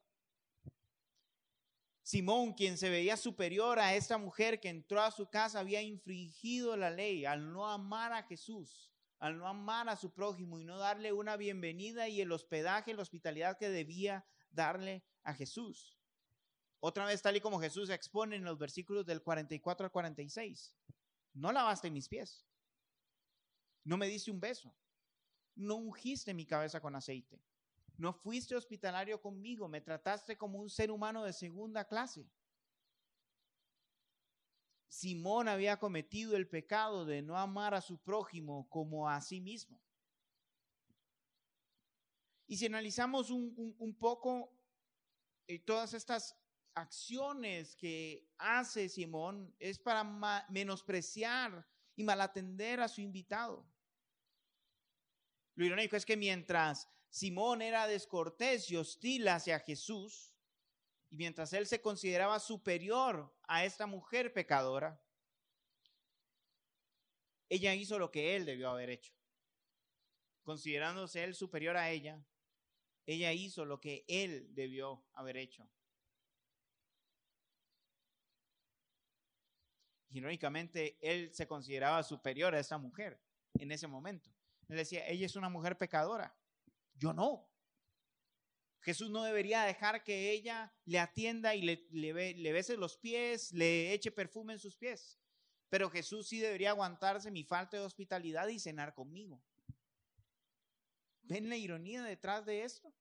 [2.03, 6.77] Simón, quien se veía superior a esta mujer que entró a su casa, había infringido
[6.77, 10.79] la ley al no amar a Jesús, al no amar a su prójimo y no
[10.79, 15.97] darle una bienvenida y el hospedaje, la hospitalidad que debía darle a Jesús.
[16.81, 20.75] Otra vez, tal y como Jesús expone en los versículos del 44 al 46.
[21.35, 22.47] No lavaste mis pies.
[23.85, 24.75] No me diste un beso.
[25.55, 27.43] No ungiste mi cabeza con aceite.
[28.01, 32.27] No fuiste hospitalario conmigo, me trataste como un ser humano de segunda clase.
[34.89, 39.79] Simón había cometido el pecado de no amar a su prójimo como a sí mismo.
[42.47, 44.51] Y si analizamos un, poco
[45.47, 46.35] eh, todas estas
[46.73, 50.05] acciones que hace Simón, es para
[50.49, 53.71] menospreciar y malatender a su invitado.
[55.55, 60.33] Lo irónico es que mientras Simón era descortés y hostil hacia Jesús,
[61.11, 65.03] y mientras él se consideraba superior a esta mujer pecadora,
[67.49, 69.13] ella hizo lo que él debió haber hecho.
[70.45, 72.25] Considerándose él superior a ella,
[73.07, 75.69] ella hizo lo que él debió haber hecho.
[80.11, 83.21] Irónicamente, él se consideraba superior a esa mujer
[83.55, 84.31] en ese momento.
[84.69, 86.37] Él decía, ella es una mujer pecadora.
[87.01, 87.49] Yo no.
[88.83, 94.11] Jesús no debería dejar que ella le atienda y le, bese los pies, le eche
[94.11, 95.19] perfume en sus pies.
[95.71, 99.43] Pero Jesús sí debería aguantarse mi falta de hospitalidad y cenar conmigo.
[101.23, 102.93] ¿Ven la ironía detrás de esto?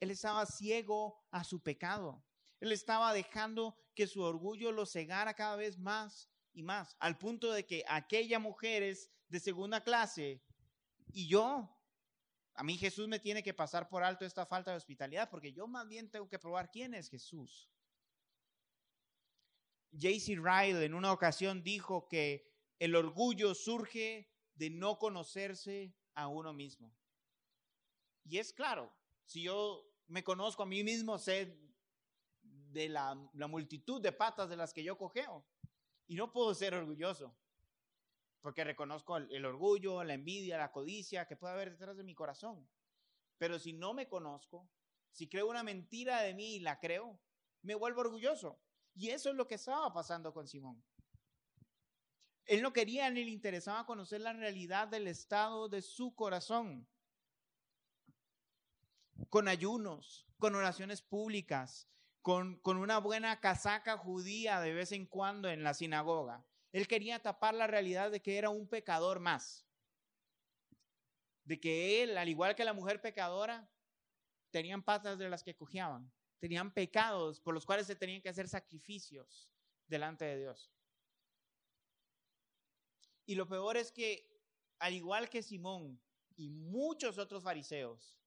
[0.00, 2.22] Él estaba ciego a su pecado.
[2.60, 7.52] Él estaba dejando que su orgullo lo cegara cada vez más y más, al punto
[7.52, 10.42] de que aquella mujer es de segunda clase
[11.12, 11.75] y yo,
[12.56, 15.66] a mí Jesús me tiene que pasar por alto esta falta de hospitalidad, porque yo
[15.66, 17.70] más bien tengo que probar quién es Jesús.
[19.92, 20.36] J.C.
[20.36, 26.94] Ryle en una ocasión dijo que el orgullo surge de no conocerse a uno mismo.
[28.24, 28.92] Y es claro,
[29.24, 31.58] si yo me conozco a mí mismo, sé
[32.42, 33.14] de la,
[33.48, 35.46] multitud de patas de las que yo cogeo.
[36.06, 37.36] Y no puedo ser orgulloso,
[38.46, 42.70] porque reconozco el, orgullo, la envidia, la codicia que puede haber detrás de mi corazón.
[43.38, 44.70] Pero si no me conozco,
[45.10, 47.18] si creo una mentira de mí y la creo,
[47.62, 48.60] me vuelvo orgulloso.
[48.94, 50.80] Y eso es lo que estaba pasando con Simón.
[52.44, 56.86] Él no quería ni le interesaba conocer la realidad del estado de su corazón.
[59.28, 61.88] Con ayunos, con oraciones públicas,
[62.22, 66.46] con, con una buena casaca judía de vez en cuando en la sinagoga.
[66.76, 69.66] Él quería tapar la realidad de que era un pecador más.
[71.42, 73.66] De que él, al igual que la mujer pecadora,
[74.50, 76.12] tenían patas de las que cojeaban.
[76.38, 79.48] Tenían pecados por los cuales se tenían que hacer sacrificios
[79.86, 80.70] delante de Dios.
[83.24, 84.44] Y lo peor es que,
[84.78, 85.98] al igual que Simón
[86.36, 88.18] y muchos otros fariseos,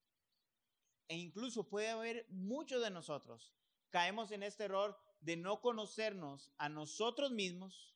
[1.08, 3.54] e incluso puede haber muchos de nosotros,
[3.92, 7.94] caemos en este error de no conocernos a nosotros mismos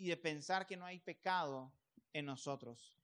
[0.00, 1.72] y de pensar que no hay pecado
[2.14, 2.96] en nosotros.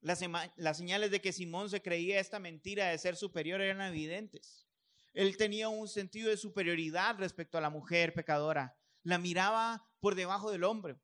[0.00, 0.24] Las,
[0.56, 4.66] las, señales de que Simón se creía esta mentira de ser superior eran evidentes.
[5.12, 8.78] Él tenía un sentido de superioridad respecto a la mujer pecadora.
[9.02, 10.96] La miraba por debajo del hombre.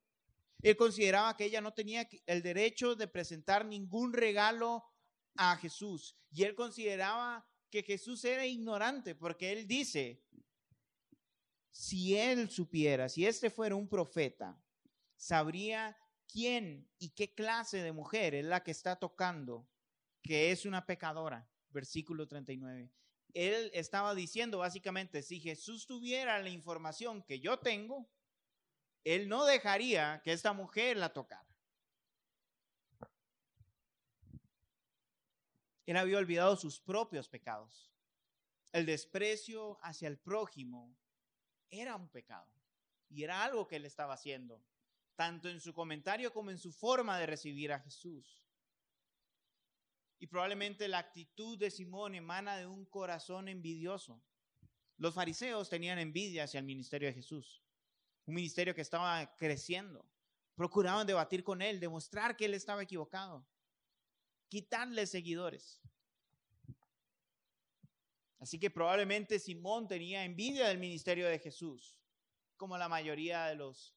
[0.63, 4.83] Él consideraba que ella no tenía el derecho de presentar ningún regalo
[5.35, 6.17] a Jesús.
[6.31, 10.23] Y él consideraba que Jesús era ignorante, porque él dice,
[11.75, 14.57] si él supiera, si este fuera un profeta,
[15.17, 19.67] sabría quién y qué clase de mujer es la que está tocando,
[20.23, 21.49] que es una pecadora.
[21.71, 22.89] Versículo 39.
[23.33, 28.09] Él estaba diciendo básicamente, si Jesús tuviera la información que yo tengo,
[29.03, 31.45] él no dejaría que esta mujer la tocara.
[35.85, 37.91] Él había olvidado sus propios pecados.
[38.71, 40.95] El desprecio hacia el prójimo
[41.69, 42.47] era un pecado
[43.09, 44.63] y era algo que él estaba haciendo,
[45.15, 48.43] tanto en su comentario como en su forma de recibir a Jesús.
[50.19, 54.21] Y probablemente la actitud de Simón emana de un corazón envidioso.
[54.97, 57.61] Los fariseos tenían envidia hacia el ministerio de Jesús,
[58.25, 60.05] un ministerio que estaba creciendo.
[60.55, 63.45] Procuraban debatir con él, demostrar que él estaba equivocado
[64.49, 65.81] quitarle seguidores.
[68.39, 71.99] Así que probablemente Simón tenía envidia del ministerio de Jesús,
[72.57, 73.95] como la mayoría de los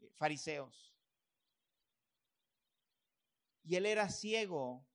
[0.00, 0.94] eh, fariseos.
[3.64, 4.86] Y él era ciego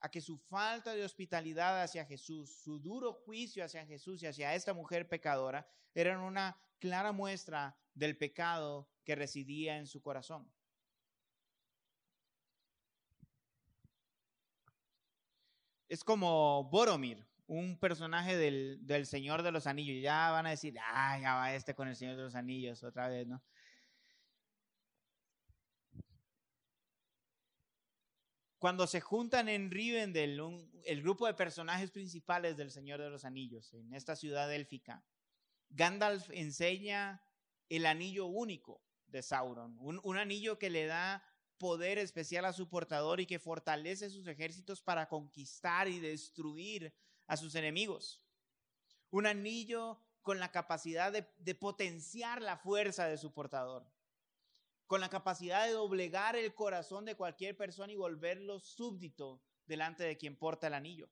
[0.00, 4.54] a que su falta de hospitalidad hacia Jesús, su duro juicio hacia Jesús y hacia
[4.54, 10.52] esta mujer pecadora, eran una clara muestra del pecado que residía en su corazón.
[15.94, 20.02] es como Boromir, un personaje del, Señor de los Anillos.
[20.02, 23.08] Ya van a decir, ah, ya va este con el Señor de los Anillos otra
[23.08, 23.42] vez, ¿no?
[28.58, 30.40] Cuando se juntan en Rivendell,
[30.84, 35.04] el grupo de personajes principales del Señor de los Anillos, en esta ciudad élfica,
[35.68, 37.22] Gandalf enseña
[37.68, 41.22] el anillo único de Sauron, un anillo que le da
[41.58, 46.94] poder especial a su portador y que fortalece sus ejércitos para conquistar y destruir
[47.26, 48.22] a sus enemigos.
[49.10, 53.86] Un anillo con la capacidad de, potenciar la fuerza de su portador,
[54.86, 60.16] con la capacidad de doblegar el corazón de cualquier persona y volverlo súbdito delante de
[60.16, 61.10] quien porta el anillo.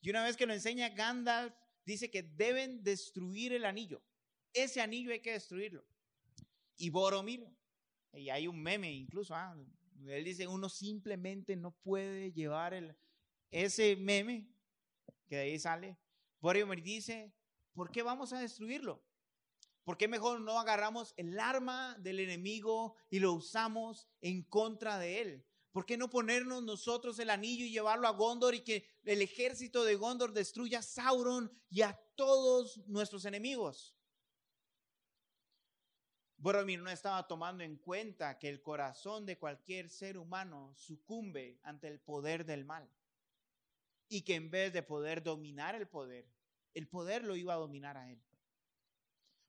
[0.00, 1.54] Y una vez que lo enseña Gandalf,
[1.84, 4.02] dice que deben destruir el anillo.
[4.52, 5.84] Ese anillo hay que destruirlo.
[6.76, 7.46] Y Boromir
[8.12, 9.56] y hay un meme incluso, ah,
[10.06, 12.94] él dice, uno simplemente no puede llevar el,
[13.50, 14.51] ese meme
[15.32, 15.96] que de ahí sale.
[16.42, 17.32] Boromir dice,
[17.72, 19.02] ¿por qué vamos a destruirlo?
[19.82, 25.22] ¿Por qué mejor no agarramos el arma del enemigo y lo usamos en contra de
[25.22, 25.46] él?
[25.70, 29.84] ¿Por qué no ponernos nosotros el anillo y llevarlo a Gondor y que el ejército
[29.84, 33.96] de Gondor destruya a Sauron y a todos nuestros enemigos?
[36.36, 41.88] Boromir no estaba tomando en cuenta que el corazón de cualquier ser humano sucumbe ante
[41.88, 42.86] el poder del mal.
[44.12, 46.26] Y que en vez de poder dominar el poder,
[46.74, 48.22] el poder lo iba a dominar a él.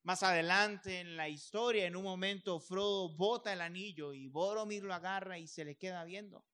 [0.04, 4.94] Más adelante en la historia, en un momento, Frodo bota el anillo y Boromir lo
[4.94, 6.46] agarra y se le queda viendo.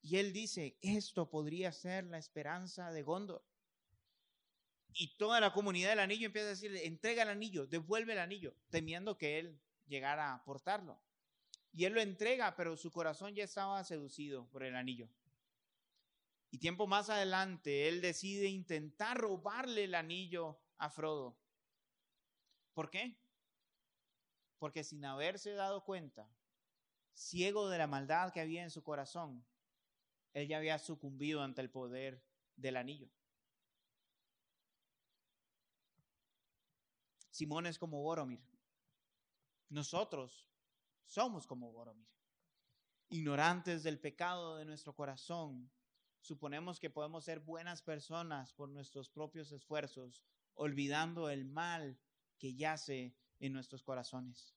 [0.00, 3.44] Y él dice, esto podría ser la esperanza de Gondor.
[4.94, 8.54] Y toda la comunidad del anillo empieza a decirle, entrega el anillo, devuelve el anillo,
[8.70, 10.98] temiendo que él llegara a portarlo.
[11.74, 15.10] Y él lo entrega, pero su corazón ya estaba seducido por el anillo.
[16.50, 21.38] Y tiempo más adelante, él decide intentar robarle el anillo a Frodo.
[22.72, 23.18] ¿Por qué?
[24.58, 26.30] Porque sin haberse dado cuenta,
[27.12, 29.44] ciego de la maldad que había en su corazón,
[30.32, 32.24] él ya había sucumbido ante el poder
[32.56, 33.10] del anillo.
[37.30, 38.42] Simón es como Boromir.
[39.68, 40.48] Nosotros
[41.04, 42.08] somos como Boromir.
[43.10, 45.70] Ignorantes del pecado de nuestro corazón,
[46.20, 50.22] suponemos que podemos ser buenas personas por nuestros propios esfuerzos,
[50.54, 51.98] olvidando el mal
[52.38, 54.54] que yace en nuestros corazones.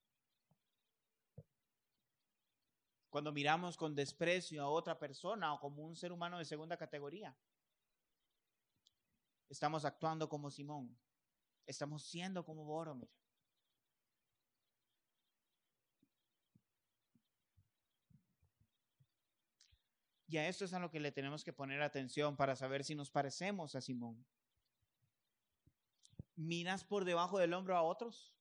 [3.09, 7.36] Cuando miramos con desprecio a otra persona o como un ser humano de segunda categoría,
[9.49, 10.97] estamos actuando como Simón,
[11.66, 13.09] estamos siendo como Boromir.
[20.32, 22.96] Y a esto es a lo que le tenemos que poner atención para saber si
[22.96, 24.26] nos parecemos a Simón.
[26.38, 28.34] ¿Miras por debajo del hombro a otros?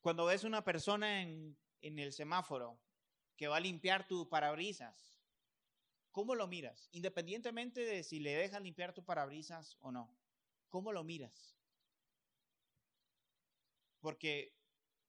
[0.00, 2.80] Cuando ves una persona en, el semáforo
[3.36, 5.16] que va a limpiar tu parabrisas,
[6.10, 6.88] ¿cómo lo miras?
[6.90, 10.18] Independientemente de si le dejas limpiar tu parabrisas o no.
[10.68, 11.56] ¿Cómo lo miras?
[14.00, 14.55] Porque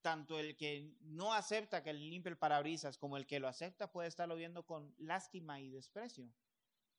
[0.01, 3.91] tanto el que no acepta que le limpie el parabrisas como el que lo acepta
[3.91, 6.31] puede estarlo viendo con lástima y desprecio,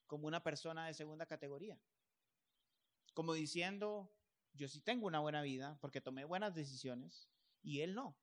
[0.07, 1.79] como una persona de segunda categoría.
[3.15, 4.13] Como diciendo,
[4.55, 7.29] yo sí tengo una buena vida porque tomé buenas decisiones
[7.63, 8.17] y él no.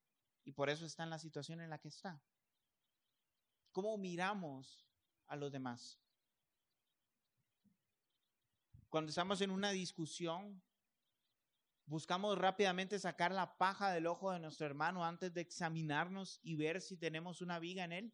[0.43, 2.21] Y por eso está en la situación en la que está.
[3.71, 4.87] ¿Cómo miramos
[5.27, 5.99] a los demás?
[8.89, 10.61] Cuando estamos en una discusión,
[11.87, 16.81] Buscamos rápidamente sacar la paja del ojo de nuestro hermano antes de examinarnos y ver
[16.81, 18.13] si tenemos una viga en él.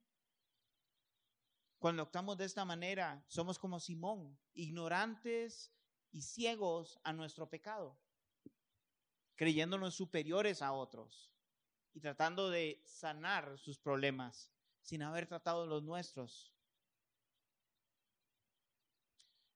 [1.80, 5.72] Cuando actuamos de esta manera, somos como Simón, ignorantes
[6.12, 7.98] y ciegos a nuestro pecado,
[9.36, 11.32] creyéndonos superiores a otros
[11.94, 14.52] y tratando de sanar sus problemas
[14.82, 16.54] sin haber tratado los nuestros.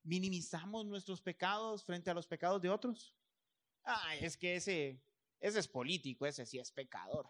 [0.04, 3.14] Minimizamos nuestros pecados frente a los pecados de otros.
[3.86, 5.02] Ay, es que ese,
[5.40, 7.30] ese es político, ese sí es pecador.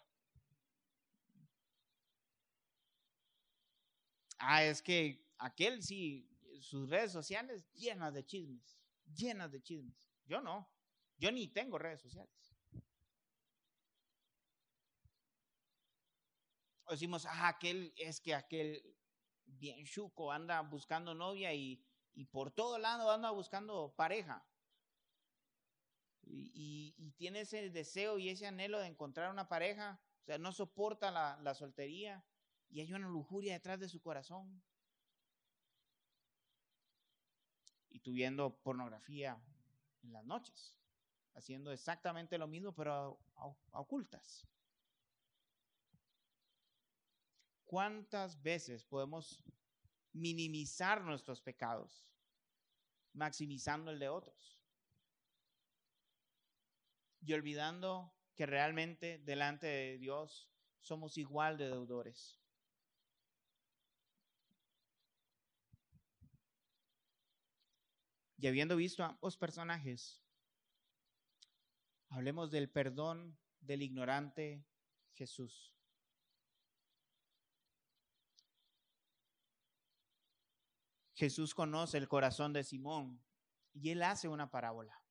[4.39, 6.29] Ah, es que aquel sí,
[6.61, 8.77] sus redes sociales llenas de chismes,
[9.13, 10.07] llenas de chismes.
[10.25, 10.69] Yo no,
[11.17, 12.55] yo ni tengo redes sociales.
[16.87, 18.95] O decimos, ah, aquel, es que aquel
[19.45, 21.83] bien chuco anda buscando novia y,
[22.13, 24.43] y por todo lado anda buscando pareja
[26.35, 31.11] y, tiene ese deseo y ese anhelo de encontrar una pareja, o sea, no soporta
[31.11, 32.25] la, soltería
[32.69, 34.61] y hay una lujuria detrás de su corazón.
[37.89, 39.41] Y tú viendo pornografía
[40.03, 40.77] en las noches,
[41.35, 44.45] haciendo exactamente lo mismo, pero a ocultas.
[47.63, 49.41] ¿Cuántas veces podemos
[50.11, 52.05] minimizar nuestros pecados,
[53.13, 54.54] maximizando el de otros?
[57.25, 60.49] Y olvidando que realmente delante de Dios
[60.79, 62.39] somos igual de deudores.
[68.37, 70.21] Y habiendo visto a ambos personajes,
[72.09, 74.63] hablemos del perdón del ignorante
[75.15, 75.73] Jesús.
[81.15, 83.23] Jesús conoce el corazón de Simón
[83.73, 85.01] y él hace una parábola.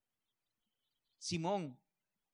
[1.18, 1.80] Simón,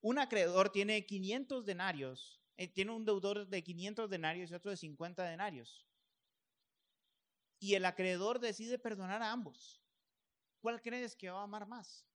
[0.01, 4.77] un acreedor tiene 500 denarios, eh, tiene un deudor de 500 denarios y otro de
[4.77, 5.87] 50 denarios.
[7.59, 9.81] Y el acreedor decide perdonar a ambos.
[10.59, 12.07] ¿Cuál crees que va a amar más?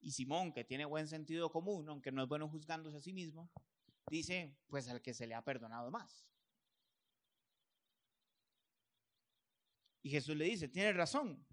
[0.00, 3.50] Y Simón, que tiene buen sentido común, aunque no es bueno juzgándose a sí mismo,
[4.10, 6.26] dice, pues al que se le ha perdonado más.
[10.02, 11.46] Y Jesús le dice, tiene razón,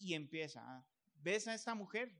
[0.00, 0.84] y empieza.
[1.14, 2.12] ¿Ves a esta mujer?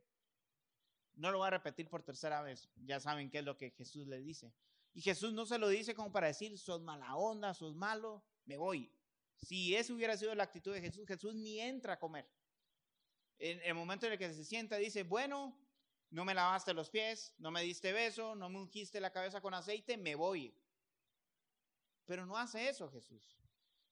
[1.14, 2.68] No lo voy a repetir por tercera vez.
[2.76, 4.54] Ya saben qué es lo que Jesús le dice.
[4.92, 8.56] Y Jesús no se lo dice como para decir, sos mala onda, sos malo, me
[8.56, 8.92] voy.
[9.36, 12.28] Si esa hubiera sido la actitud de Jesús, Jesús ni entra a comer.
[13.38, 15.58] En el momento en el que se sienta, dice, bueno,
[16.10, 19.54] no me lavaste los pies, no me diste beso, no me ungiste la cabeza con
[19.54, 20.54] aceite, me voy.
[22.04, 23.38] Pero no hace eso Jesús.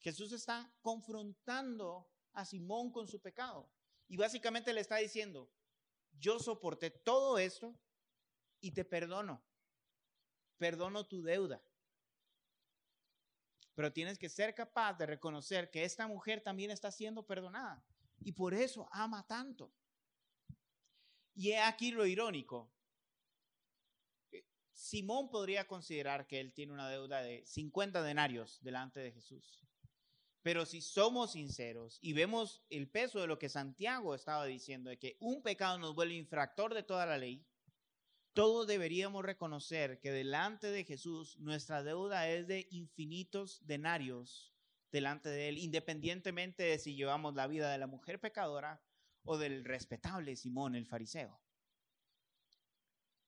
[0.00, 3.70] Jesús está confrontando a Simón con su pecado.
[4.08, 5.50] Y básicamente le está diciendo,
[6.18, 7.78] yo soporté todo esto
[8.60, 9.42] y te perdono.
[10.56, 11.62] Perdono tu deuda.
[13.74, 17.84] Pero tienes que ser capaz de reconocer que esta mujer también está siendo perdonada.
[18.20, 19.72] Y por eso ama tanto.
[21.34, 22.72] Y he aquí lo irónico.
[24.72, 29.67] Simón podría considerar que él tiene una deuda de 50 denarios delante de Jesús.
[30.42, 34.98] Pero si somos sinceros y vemos el peso de lo que Santiago estaba diciendo, de
[34.98, 37.44] que un pecado nos vuelve infractor de toda la ley,
[38.32, 44.54] todos deberíamos reconocer que delante de Jesús nuestra deuda es de infinitos denarios
[44.92, 48.80] delante de Él, independientemente de si llevamos la vida de la mujer pecadora
[49.24, 51.40] o del respetable Simón el fariseo.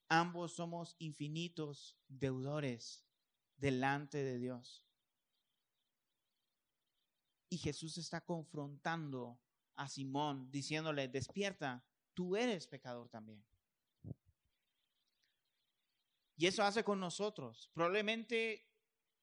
[0.09, 3.05] Ambos somos infinitos deudores
[3.57, 4.90] delante de Dios.
[7.51, 9.39] Y Jesús está confrontando
[9.75, 11.85] a Simón, diciéndole, despierta,
[12.15, 13.45] tú eres pecador también.
[16.37, 17.69] Y eso hace con nosotros.
[17.75, 18.67] Probablemente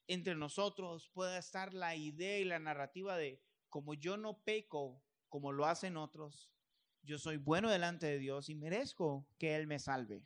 [0.08, 5.52] entre nosotros pueda estar la idea y la narrativa de, como yo no peco como
[5.52, 6.52] lo hacen otros,
[7.04, 10.26] yo soy bueno delante de Dios y merezco que Él me salve.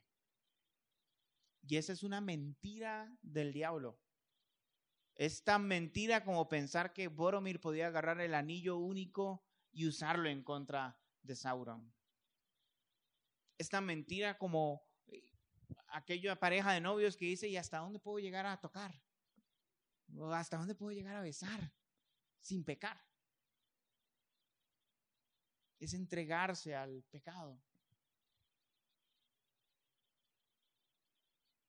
[1.68, 4.00] Y esa es una mentira del diablo.
[5.22, 10.42] Es tan mentira como pensar que Boromir podía agarrar el anillo único y usarlo en
[10.44, 11.94] contra de Sauron.
[13.56, 15.22] Es tan mentira como eh,
[15.90, 19.00] aquella pareja de novios que dice, ¿y hasta dónde puedo llegar a tocar?
[20.18, 21.72] ¿O hasta dónde puedo llegar a besar
[22.40, 23.00] sin pecar?
[25.78, 27.62] Es entregarse al pecado.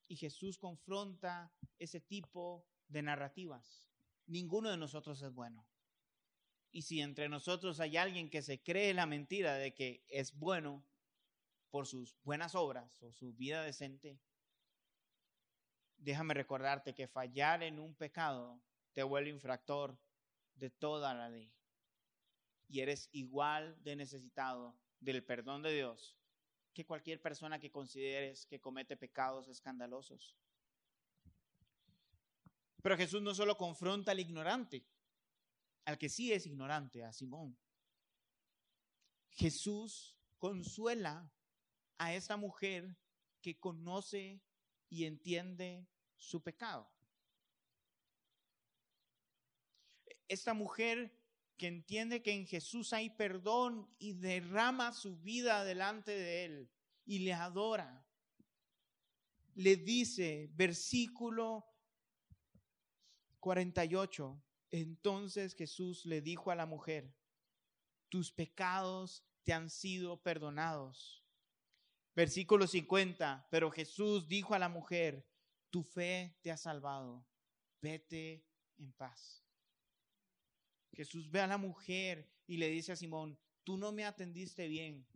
[0.09, 3.89] Y Jesús confronta ese tipo de narrativas.
[4.27, 5.67] Ninguno de nosotros es bueno.
[6.71, 10.85] Y si entre nosotros hay alguien que se cree la mentira de que es bueno
[11.71, 14.19] por sus buenas obras o su vida decente,
[15.99, 18.61] déjame recordarte que fallar en un pecado
[18.93, 19.99] te vuelve infractor
[20.55, 21.53] de toda la ley.
[22.69, 26.17] Y eres igual de necesitado del perdón de Dios
[26.73, 30.37] que cualquier persona que consideres que comete pecados escandalosos.
[32.83, 34.85] Pero Jesús no solo confronta al ignorante,
[35.85, 37.57] al que sí es ignorante, a Simón.
[39.31, 41.33] Jesús consuela
[41.97, 42.97] a esta mujer
[43.41, 44.43] que conoce
[44.91, 46.91] y entiende su pecado.
[50.27, 51.17] Esta mujer
[51.57, 56.71] que entiende que en Jesús hay perdón y derrama su vida delante de Él
[57.05, 58.05] y le adora.
[59.55, 61.72] Le dice, versículo
[63.43, 64.43] 48.
[64.71, 67.15] Entonces Jesús le dijo a la mujer,
[68.09, 71.23] tus pecados te han sido perdonados.
[72.15, 75.27] Versículo 50, pero Jesús dijo a la mujer,
[75.71, 77.27] tu fe te ha salvado,
[77.81, 78.47] vete
[78.79, 79.45] en paz.
[80.93, 85.07] Jesús ve a la mujer y le dice a Simón, tú no me atendiste bien,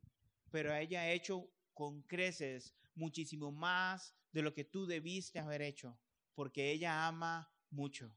[0.51, 5.99] pero ella ha hecho con creces muchísimo más de lo que tú debiste haber hecho,
[6.35, 8.11] porque ella ama mucho,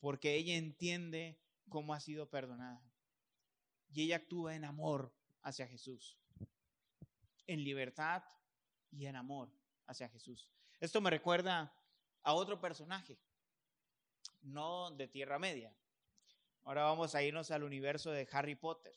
[0.00, 1.38] porque ella entiende
[1.68, 2.82] cómo ha sido perdonada.
[3.90, 6.16] Y ella actúa en amor hacia Jesús,
[7.46, 8.22] en libertad
[8.90, 9.50] y en amor
[9.86, 10.48] hacia Jesús.
[10.80, 11.72] Esto me recuerda
[12.22, 13.18] a otro personaje,
[14.42, 15.74] no de Tierra Media.
[16.64, 18.94] Ahora vamos a irnos al universo de Harry Potter.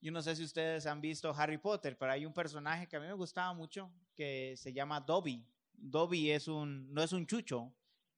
[0.00, 3.00] Yo no sé si ustedes han visto Harry Potter, pero hay un personaje que a
[3.00, 5.44] mí me gustaba mucho que se llama Dobby.
[5.78, 7.72] Dobby es un, no es un chucho,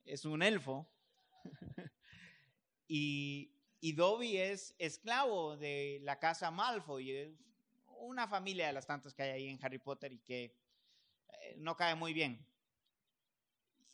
[0.04, 0.88] es un elfo.
[2.88, 7.30] y, y Dobby es esclavo de la casa Malfoy, es
[8.00, 11.76] una familia de las tantas que hay ahí en Harry Potter y que eh, no
[11.76, 12.44] cae muy bien.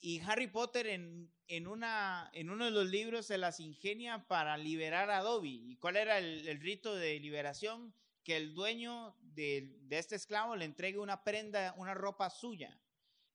[0.00, 4.56] Y Harry Potter en, en, una, en uno de los libros se las ingenia para
[4.58, 5.72] liberar a Dobby.
[5.72, 7.94] ¿Y cuál era el, el rito de liberación?
[8.22, 12.78] Que el dueño de, de, este esclavo le entregue una prenda, una ropa suya.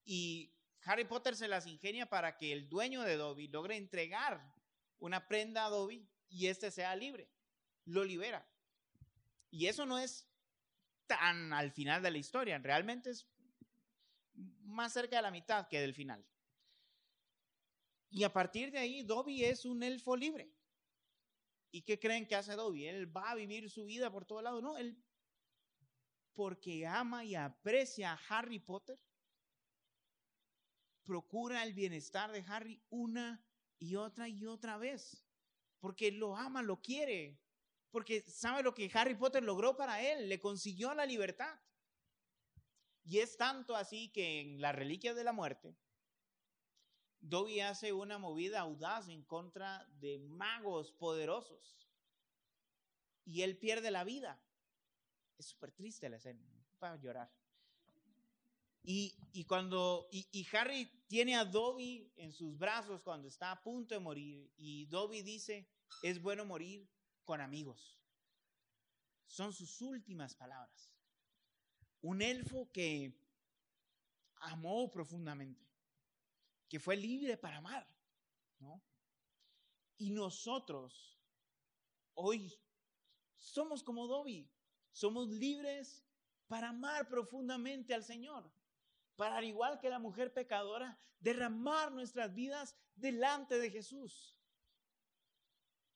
[0.05, 4.53] Y Harry Potter se las ingenia para que el dueño de Dobby logre entregar
[4.99, 7.31] una prenda a Dobby y éste sea libre.
[7.85, 8.47] Lo libera.
[9.49, 10.27] Y eso no es
[11.07, 12.57] tan al final de la historia.
[12.59, 13.27] Realmente es
[14.33, 16.25] más cerca de la mitad que del final.
[18.11, 20.51] Y a partir de ahí, Dobby es un elfo libre.
[21.71, 22.87] ¿Y qué creen que hace Dobby?
[22.87, 24.61] Él va a vivir su vida por todo lado.
[24.61, 24.97] No, él,
[26.33, 28.99] porque ama y aprecia a Harry Potter,
[31.09, 33.43] procura el bienestar de Harry una
[33.79, 35.25] y otra y otra vez.
[35.79, 37.41] Porque lo ama, lo quiere.
[37.89, 41.59] Porque sabe lo que Harry Potter logró para él, le consiguió la libertad.
[43.03, 45.75] Y es tanto así que en la reliquia de la muerte,
[47.21, 51.89] Dobby hace una movida audaz en contra de magos poderosos.
[53.25, 54.39] Y él pierde la vida.
[55.39, 56.45] Es súper triste la escena,
[56.77, 57.31] para llorar.
[58.81, 63.99] Y, cuando, y, Harry tiene a Dobby en sus brazos cuando está a punto de
[63.99, 65.69] morir, y Dobby dice,
[66.01, 66.89] es bueno morir
[67.23, 67.99] con amigos.
[69.27, 70.91] Son sus últimas palabras.
[72.01, 73.13] Un elfo que
[74.37, 75.69] amó profundamente
[76.69, 77.85] que fue libre para amar,
[78.59, 78.81] ¿no?
[79.97, 81.19] Y nosotros
[82.13, 82.53] hoy
[83.35, 84.49] somos como Dobby,
[84.91, 86.05] somos libres
[86.47, 88.49] para amar profundamente al Señor,
[89.19, 94.39] para al igual que la mujer pecadora, derramar nuestras vidas delante de Jesús,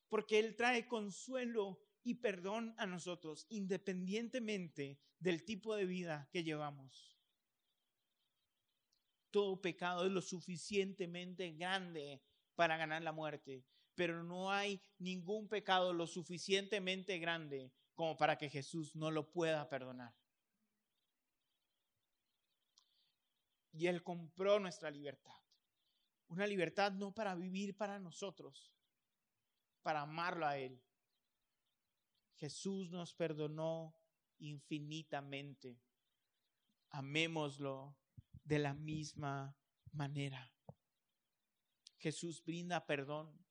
[0.08, 7.14] porque Él trae consuelo y perdón a nosotros, independientemente del tipo de vida que llevamos
[9.34, 12.22] todo pecado es lo suficientemente grande
[12.54, 13.64] para ganar la muerte,
[13.96, 19.68] pero no hay ningún pecado lo suficientemente grande como para que Jesús no lo pueda
[19.68, 20.14] perdonar.
[23.74, 25.34] Y Él compró nuestra libertad.
[26.28, 28.72] Una libertad no para vivir para nosotros,
[29.82, 30.80] para amarlo a Él.
[32.36, 33.94] Jesús nos perdonó
[34.38, 35.78] infinitamente.
[36.90, 37.96] Amémoslo
[38.44, 39.56] de la misma
[39.92, 40.52] manera.
[41.98, 43.44] Jesús brinda perdón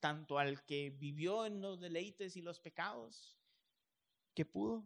[0.00, 3.38] tanto al que vivió en los deleites y los pecados
[4.34, 4.84] que pudo,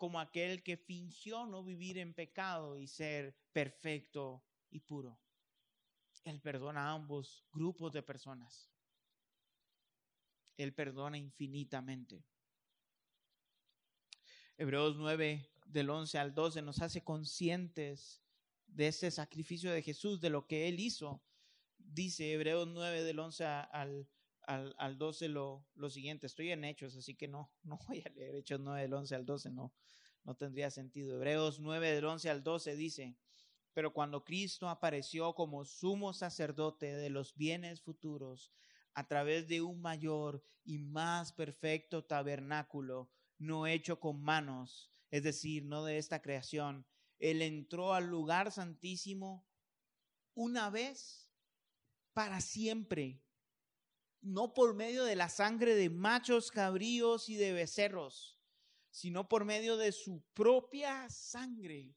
[0.00, 5.20] como aquel que fingió no vivir en pecado y ser perfecto y puro.
[6.24, 8.70] Él perdona a ambos grupos de personas.
[10.56, 12.24] Él perdona infinitamente.
[14.56, 18.22] Hebreos 9, del 11 al 12, nos hace conscientes
[18.68, 21.22] de ese sacrificio de Jesús, de lo que Él hizo.
[21.76, 24.08] Dice Hebreos 9 del 11 al,
[24.50, 26.26] al, al 12 lo, lo, siguiente.
[26.26, 29.24] Estoy en Hechos, así que no, no voy a leer Hechos 9 del 11 al
[29.24, 29.72] 12, no,
[30.24, 31.14] no tendría sentido.
[31.14, 33.16] Hebreos 9 del 11 al 12 dice,
[33.72, 38.52] pero cuando Cristo apareció como sumo sacerdote de los bienes futuros,
[38.94, 45.64] a través de un mayor y más perfecto tabernáculo, no hecho con manos, es decir,
[45.64, 46.84] no de esta creación,
[47.20, 49.46] él entró al lugar santísimo
[50.34, 51.30] una vez
[52.12, 53.22] para siempre,
[54.22, 58.38] no por medio de la sangre de machos, cabríos y de becerros,
[58.90, 61.94] sino por medio de su propia sangre,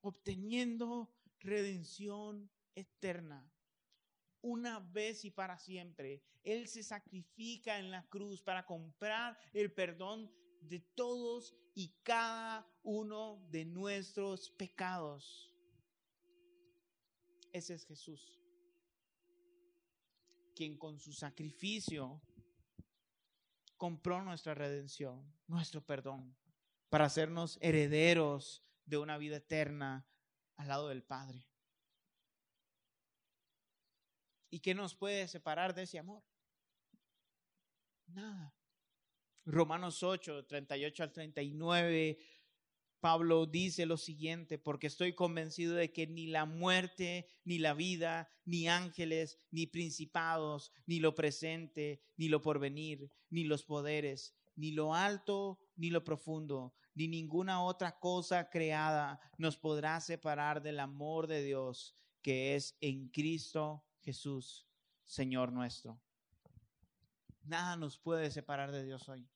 [0.00, 3.50] obteniendo redención eterna.
[4.40, 10.30] Una vez y para siempre, Él se sacrifica en la cruz para comprar el perdón
[10.60, 15.52] de todos y cada uno de nuestros pecados.
[17.52, 18.40] Ese es Jesús,
[20.56, 22.20] quien con su sacrificio
[23.76, 26.34] compró nuestra redención, nuestro perdón,
[26.88, 30.08] para hacernos herederos de una vida eterna
[30.56, 31.46] al lado del Padre.
[34.48, 36.24] ¿Y qué nos puede separar de ese amor?
[38.06, 38.54] Nada.
[39.44, 42.18] Romanos 8, 38 al 39,
[43.00, 48.28] Pablo dice lo siguiente, porque estoy convencido de que ni la muerte, ni la vida,
[48.44, 54.94] ni ángeles, ni principados, ni lo presente, ni lo porvenir, ni los poderes, ni lo
[54.94, 61.42] alto, ni lo profundo, ni ninguna otra cosa creada nos podrá separar del amor de
[61.42, 64.66] Dios que es en Cristo Jesús,
[65.04, 66.00] Señor nuestro.
[67.44, 69.28] Nada nos puede separar de Dios hoy.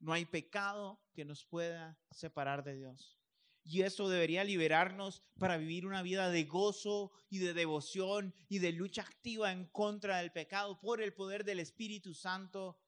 [0.00, 3.20] No hay pecado que nos pueda separar de Dios.
[3.62, 8.72] Y eso debería liberarnos para vivir una vida de gozo y de devoción y de
[8.72, 12.78] lucha activa en contra del pecado por el poder del Espíritu Santo,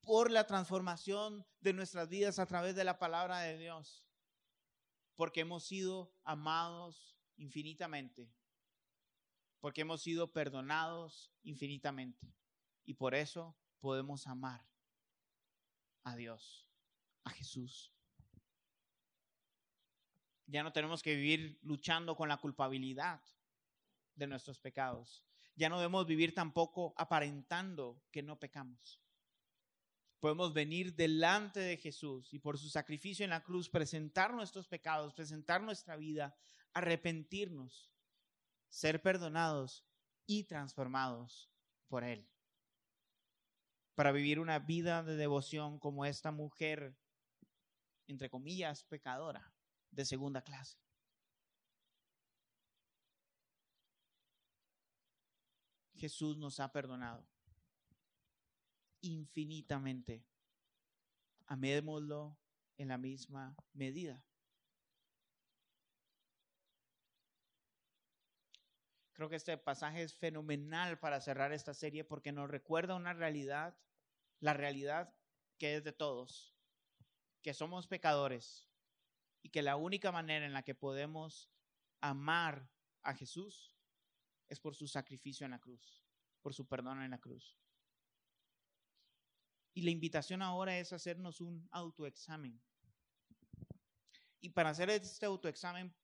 [0.00, 4.06] por la transformación de nuestras vidas a través de la palabra de Dios.
[5.14, 8.32] Porque hemos sido amados infinitamente.
[9.60, 12.34] Porque hemos sido perdonados infinitamente.
[12.84, 14.71] Y por eso podemos amar
[16.04, 16.68] a Dios,
[17.24, 17.92] a Jesús.
[20.46, 23.22] Ya no tenemos que vivir luchando con la culpabilidad
[24.14, 25.24] de nuestros pecados.
[25.54, 29.00] Ya no debemos vivir tampoco aparentando que no pecamos.
[30.20, 35.14] Podemos venir delante de Jesús y por su sacrificio en la cruz presentar nuestros pecados,
[35.14, 36.36] presentar nuestra vida,
[36.72, 37.92] arrepentirnos,
[38.68, 39.84] ser perdonados
[40.26, 41.50] y transformados
[41.88, 42.31] por Él.
[43.94, 46.96] Para vivir una vida de devoción como esta mujer,
[48.06, 49.52] entre comillas, pecadora
[49.90, 50.78] de segunda clase.
[55.94, 57.28] Jesús nos ha perdonado
[59.02, 60.24] infinitamente.
[61.46, 62.38] Amémoslo
[62.78, 64.24] en la misma medida.
[69.22, 73.78] Creo que este pasaje es fenomenal para cerrar esta serie porque nos recuerda una realidad,
[74.40, 75.14] la realidad
[75.58, 76.56] que es de todos,
[77.40, 78.68] que somos pecadores
[79.40, 81.52] y que la única manera en la que podemos
[82.00, 82.68] amar
[83.04, 83.76] a Jesús
[84.48, 86.02] es por su sacrificio en la cruz,
[86.40, 87.56] por su perdón en la cruz.
[89.72, 92.60] Y la invitación ahora es hacernos un autoexamen.
[94.40, 95.94] Y para hacer este autoexamen,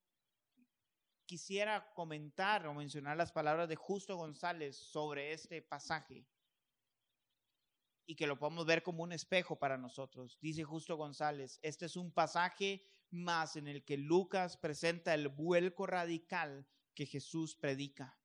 [1.28, 6.26] quisiera comentar o mencionar las palabras de Justo González sobre este pasaje
[8.04, 10.38] y que lo podamos ver como un espejo para nosotros.
[10.40, 15.86] Dice Justo González, este es un pasaje más en el que Lucas presenta el vuelco
[15.86, 18.18] radical que Jesús predica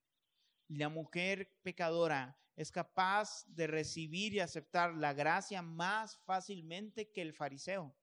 [0.68, 7.34] la mujer pecadora es capaz de recibir y aceptar la gracia más fácilmente que el
[7.34, 7.96] fariseo.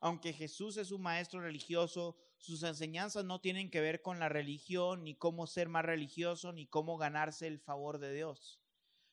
[0.00, 5.04] Aunque Jesús es un maestro religioso, sus enseñanzas no tienen que ver con la religión,
[5.04, 8.60] ni cómo ser más religioso, ni cómo ganarse el favor de Dios.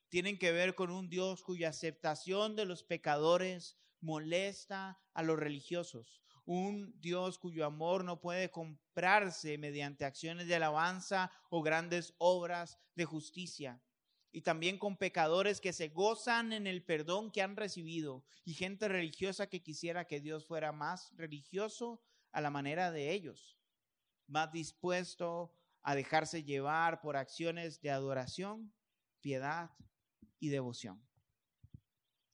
[0.09, 6.21] Tienen que ver con un Dios cuya aceptación de los pecadores molesta a los religiosos
[6.45, 13.05] un Dios cuyo amor no puede comprarse mediante acciones de alabanza o grandes obras de
[13.05, 13.81] justicia.
[14.35, 18.89] Y también con pecadores que se gozan en el perdón que han recibido y gente
[18.89, 22.01] religiosa que quisiera que Dios fuera más religioso
[22.33, 23.57] a la manera de ellos,
[24.27, 28.73] más dispuesto a dejarse llevar por acciones de adoración,
[29.21, 29.71] piedad
[30.41, 31.01] y devoción.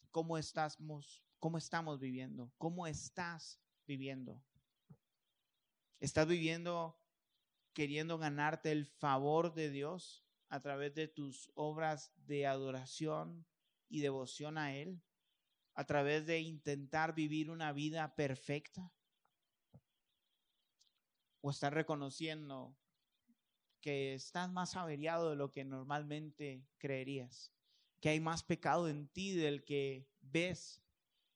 [0.09, 2.51] ¿Cómo estamos, cómo estamos viviendo?
[2.57, 4.41] ¿Cómo estás viviendo?
[5.99, 6.99] ¿Estás viviendo
[7.73, 10.20] queriendo ganarte el favor de Dios
[10.51, 13.47] a través de tus obras de adoración
[13.87, 15.01] y devoción a Él?
[15.73, 18.93] ¿A través de intentar vivir una vida perfecta?
[21.39, 22.77] ¿O estás reconociendo
[23.79, 27.53] que estás más averiado de lo que normalmente creerías?
[28.01, 30.83] Que hay más pecado en ti del que ves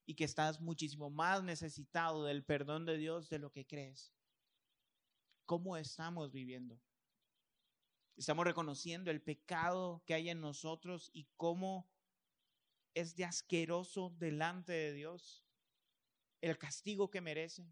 [0.05, 4.13] y que estás muchísimo más necesitado del perdón de Dios de lo que crees.
[5.45, 6.84] ¿Cómo estamos viviendo?
[8.15, 11.89] Estamos reconociendo el pecado que hay en nosotros y cómo
[12.93, 15.45] es de asqueroso delante de Dios
[16.41, 17.67] el castigo que merece.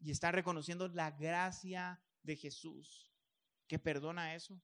[0.00, 3.12] Y está reconociendo la gracia de Jesús
[3.66, 4.60] que perdona eso.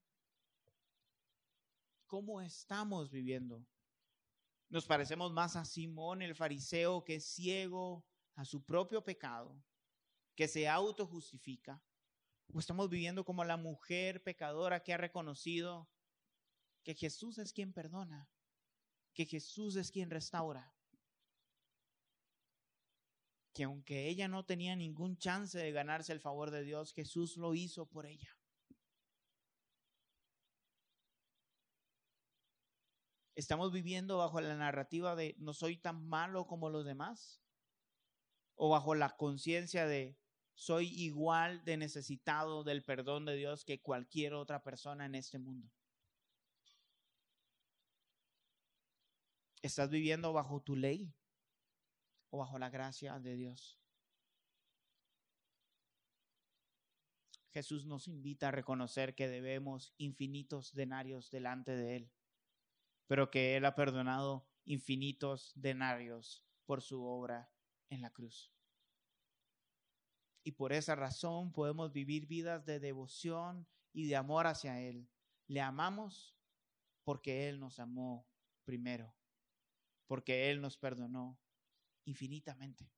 [2.07, 3.65] ¿Cómo estamos viviendo?
[4.69, 8.05] Nos parecemos más a Simón el fariseo que es ciego
[8.35, 9.55] a su propio pecado,
[10.35, 11.81] que se autojustifica.
[12.53, 15.89] O estamos viviendo como la mujer pecadora que ha reconocido
[16.83, 18.29] que Jesús es quien perdona,
[19.15, 20.71] que Jesús es quien restaura.
[23.53, 27.55] Que aunque ella no tenía ningún chance de ganarse el favor de Dios, Jesús lo
[27.55, 28.37] hizo por ella.
[33.33, 37.41] ¿Estamos viviendo bajo la narrativa de no soy tan malo como los demás?
[38.53, 40.19] ¿O bajo la conciencia de
[40.53, 45.69] soy igual de necesitado del perdón de Dios que cualquier otra persona en este mundo?
[49.61, 51.13] ¿Estás viviendo bajo tu ley
[52.29, 53.79] o bajo la gracia de Dios?
[57.51, 62.11] Jesús nos invita a reconocer que debemos infinitos denarios delante de Él
[63.07, 67.51] pero que Él ha perdonado infinitos denarios por su obra
[67.89, 68.51] en la cruz.
[70.43, 75.09] Y por esa razón podemos vivir vidas de devoción y de amor hacia Él.
[75.47, 76.35] Le amamos
[77.03, 78.27] porque Él nos amó
[78.65, 79.15] primero,
[80.07, 81.39] porque Él nos perdonó
[82.05, 82.91] infinitamente.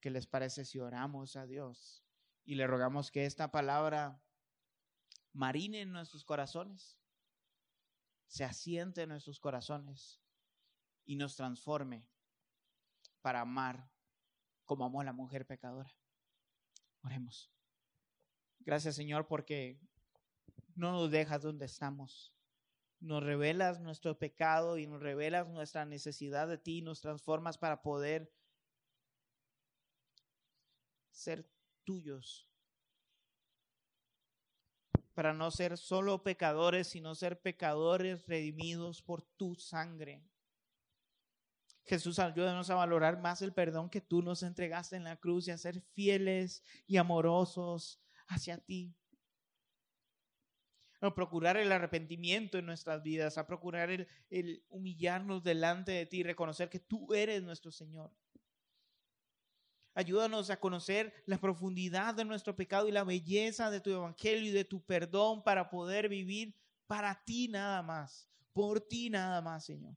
[0.00, 2.04] ¿Qué les parece si oramos a Dios
[2.44, 4.22] y le rogamos que esta palabra
[5.32, 6.98] marine en nuestros corazones,
[8.26, 10.20] se asiente en nuestros corazones
[11.04, 12.08] y nos transforme
[13.20, 13.90] para amar
[14.70, 15.92] como amó la mujer pecadora.
[17.02, 17.50] Oremos.
[18.60, 19.80] Gracias Señor porque
[20.76, 22.32] no nos dejas donde estamos.
[23.00, 28.32] Nos revelas nuestro pecado y nos revelas nuestra necesidad de ti, nos transformas para poder
[31.10, 31.50] ser
[31.82, 32.48] tuyos.
[35.14, 40.22] Para no ser solo pecadores, sino ser pecadores redimidos por tu sangre.
[41.84, 45.50] Jesús, ayúdanos a valorar más el perdón que tú nos entregaste en la cruz y
[45.50, 48.94] a ser fieles y amorosos hacia ti.
[51.00, 56.22] A procurar el arrepentimiento en nuestras vidas, a procurar el, el humillarnos delante de ti,
[56.22, 58.12] reconocer que tú eres nuestro Señor.
[59.94, 64.52] Ayúdanos a conocer la profundidad de nuestro pecado y la belleza de tu evangelio y
[64.52, 66.54] de tu perdón para poder vivir
[66.86, 69.96] para ti nada más, por ti nada más, Señor.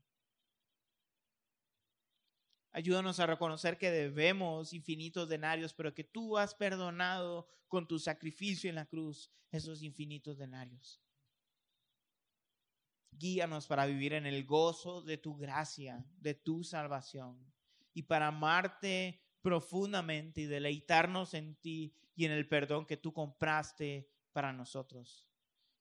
[2.75, 8.67] Ayúdanos a reconocer que debemos infinitos denarios, pero que tú has perdonado con tu sacrificio
[8.67, 10.99] en la cruz esos infinitos denarios.
[13.11, 17.53] Guíanos para vivir en el gozo de tu gracia, de tu salvación,
[17.93, 24.09] y para amarte profundamente y deleitarnos en ti y en el perdón que tú compraste
[24.31, 25.29] para nosotros.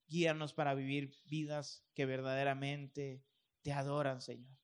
[0.08, 3.24] Guíanos para vivir vidas que verdaderamente
[3.62, 4.61] te adoran, Señor.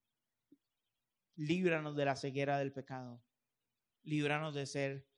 [1.39, 3.23] Líbranos de la ceguera del pecado.
[4.03, 5.09] Líbranos de ser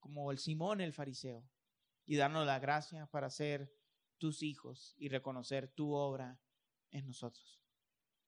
[0.00, 1.48] como el Simón el fariseo
[2.06, 3.72] y darnos la gracia para ser
[4.18, 6.40] tus hijos y reconocer tu obra
[6.90, 7.62] en nosotros.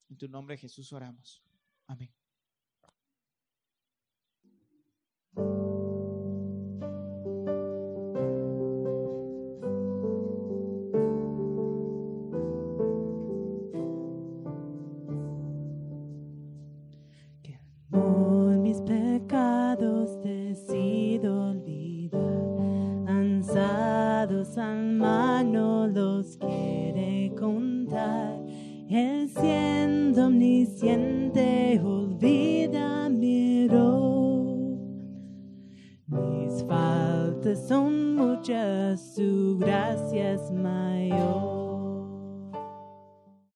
[0.08, 1.42] En tu nombre Jesús oramos.
[1.88, 2.14] Amén.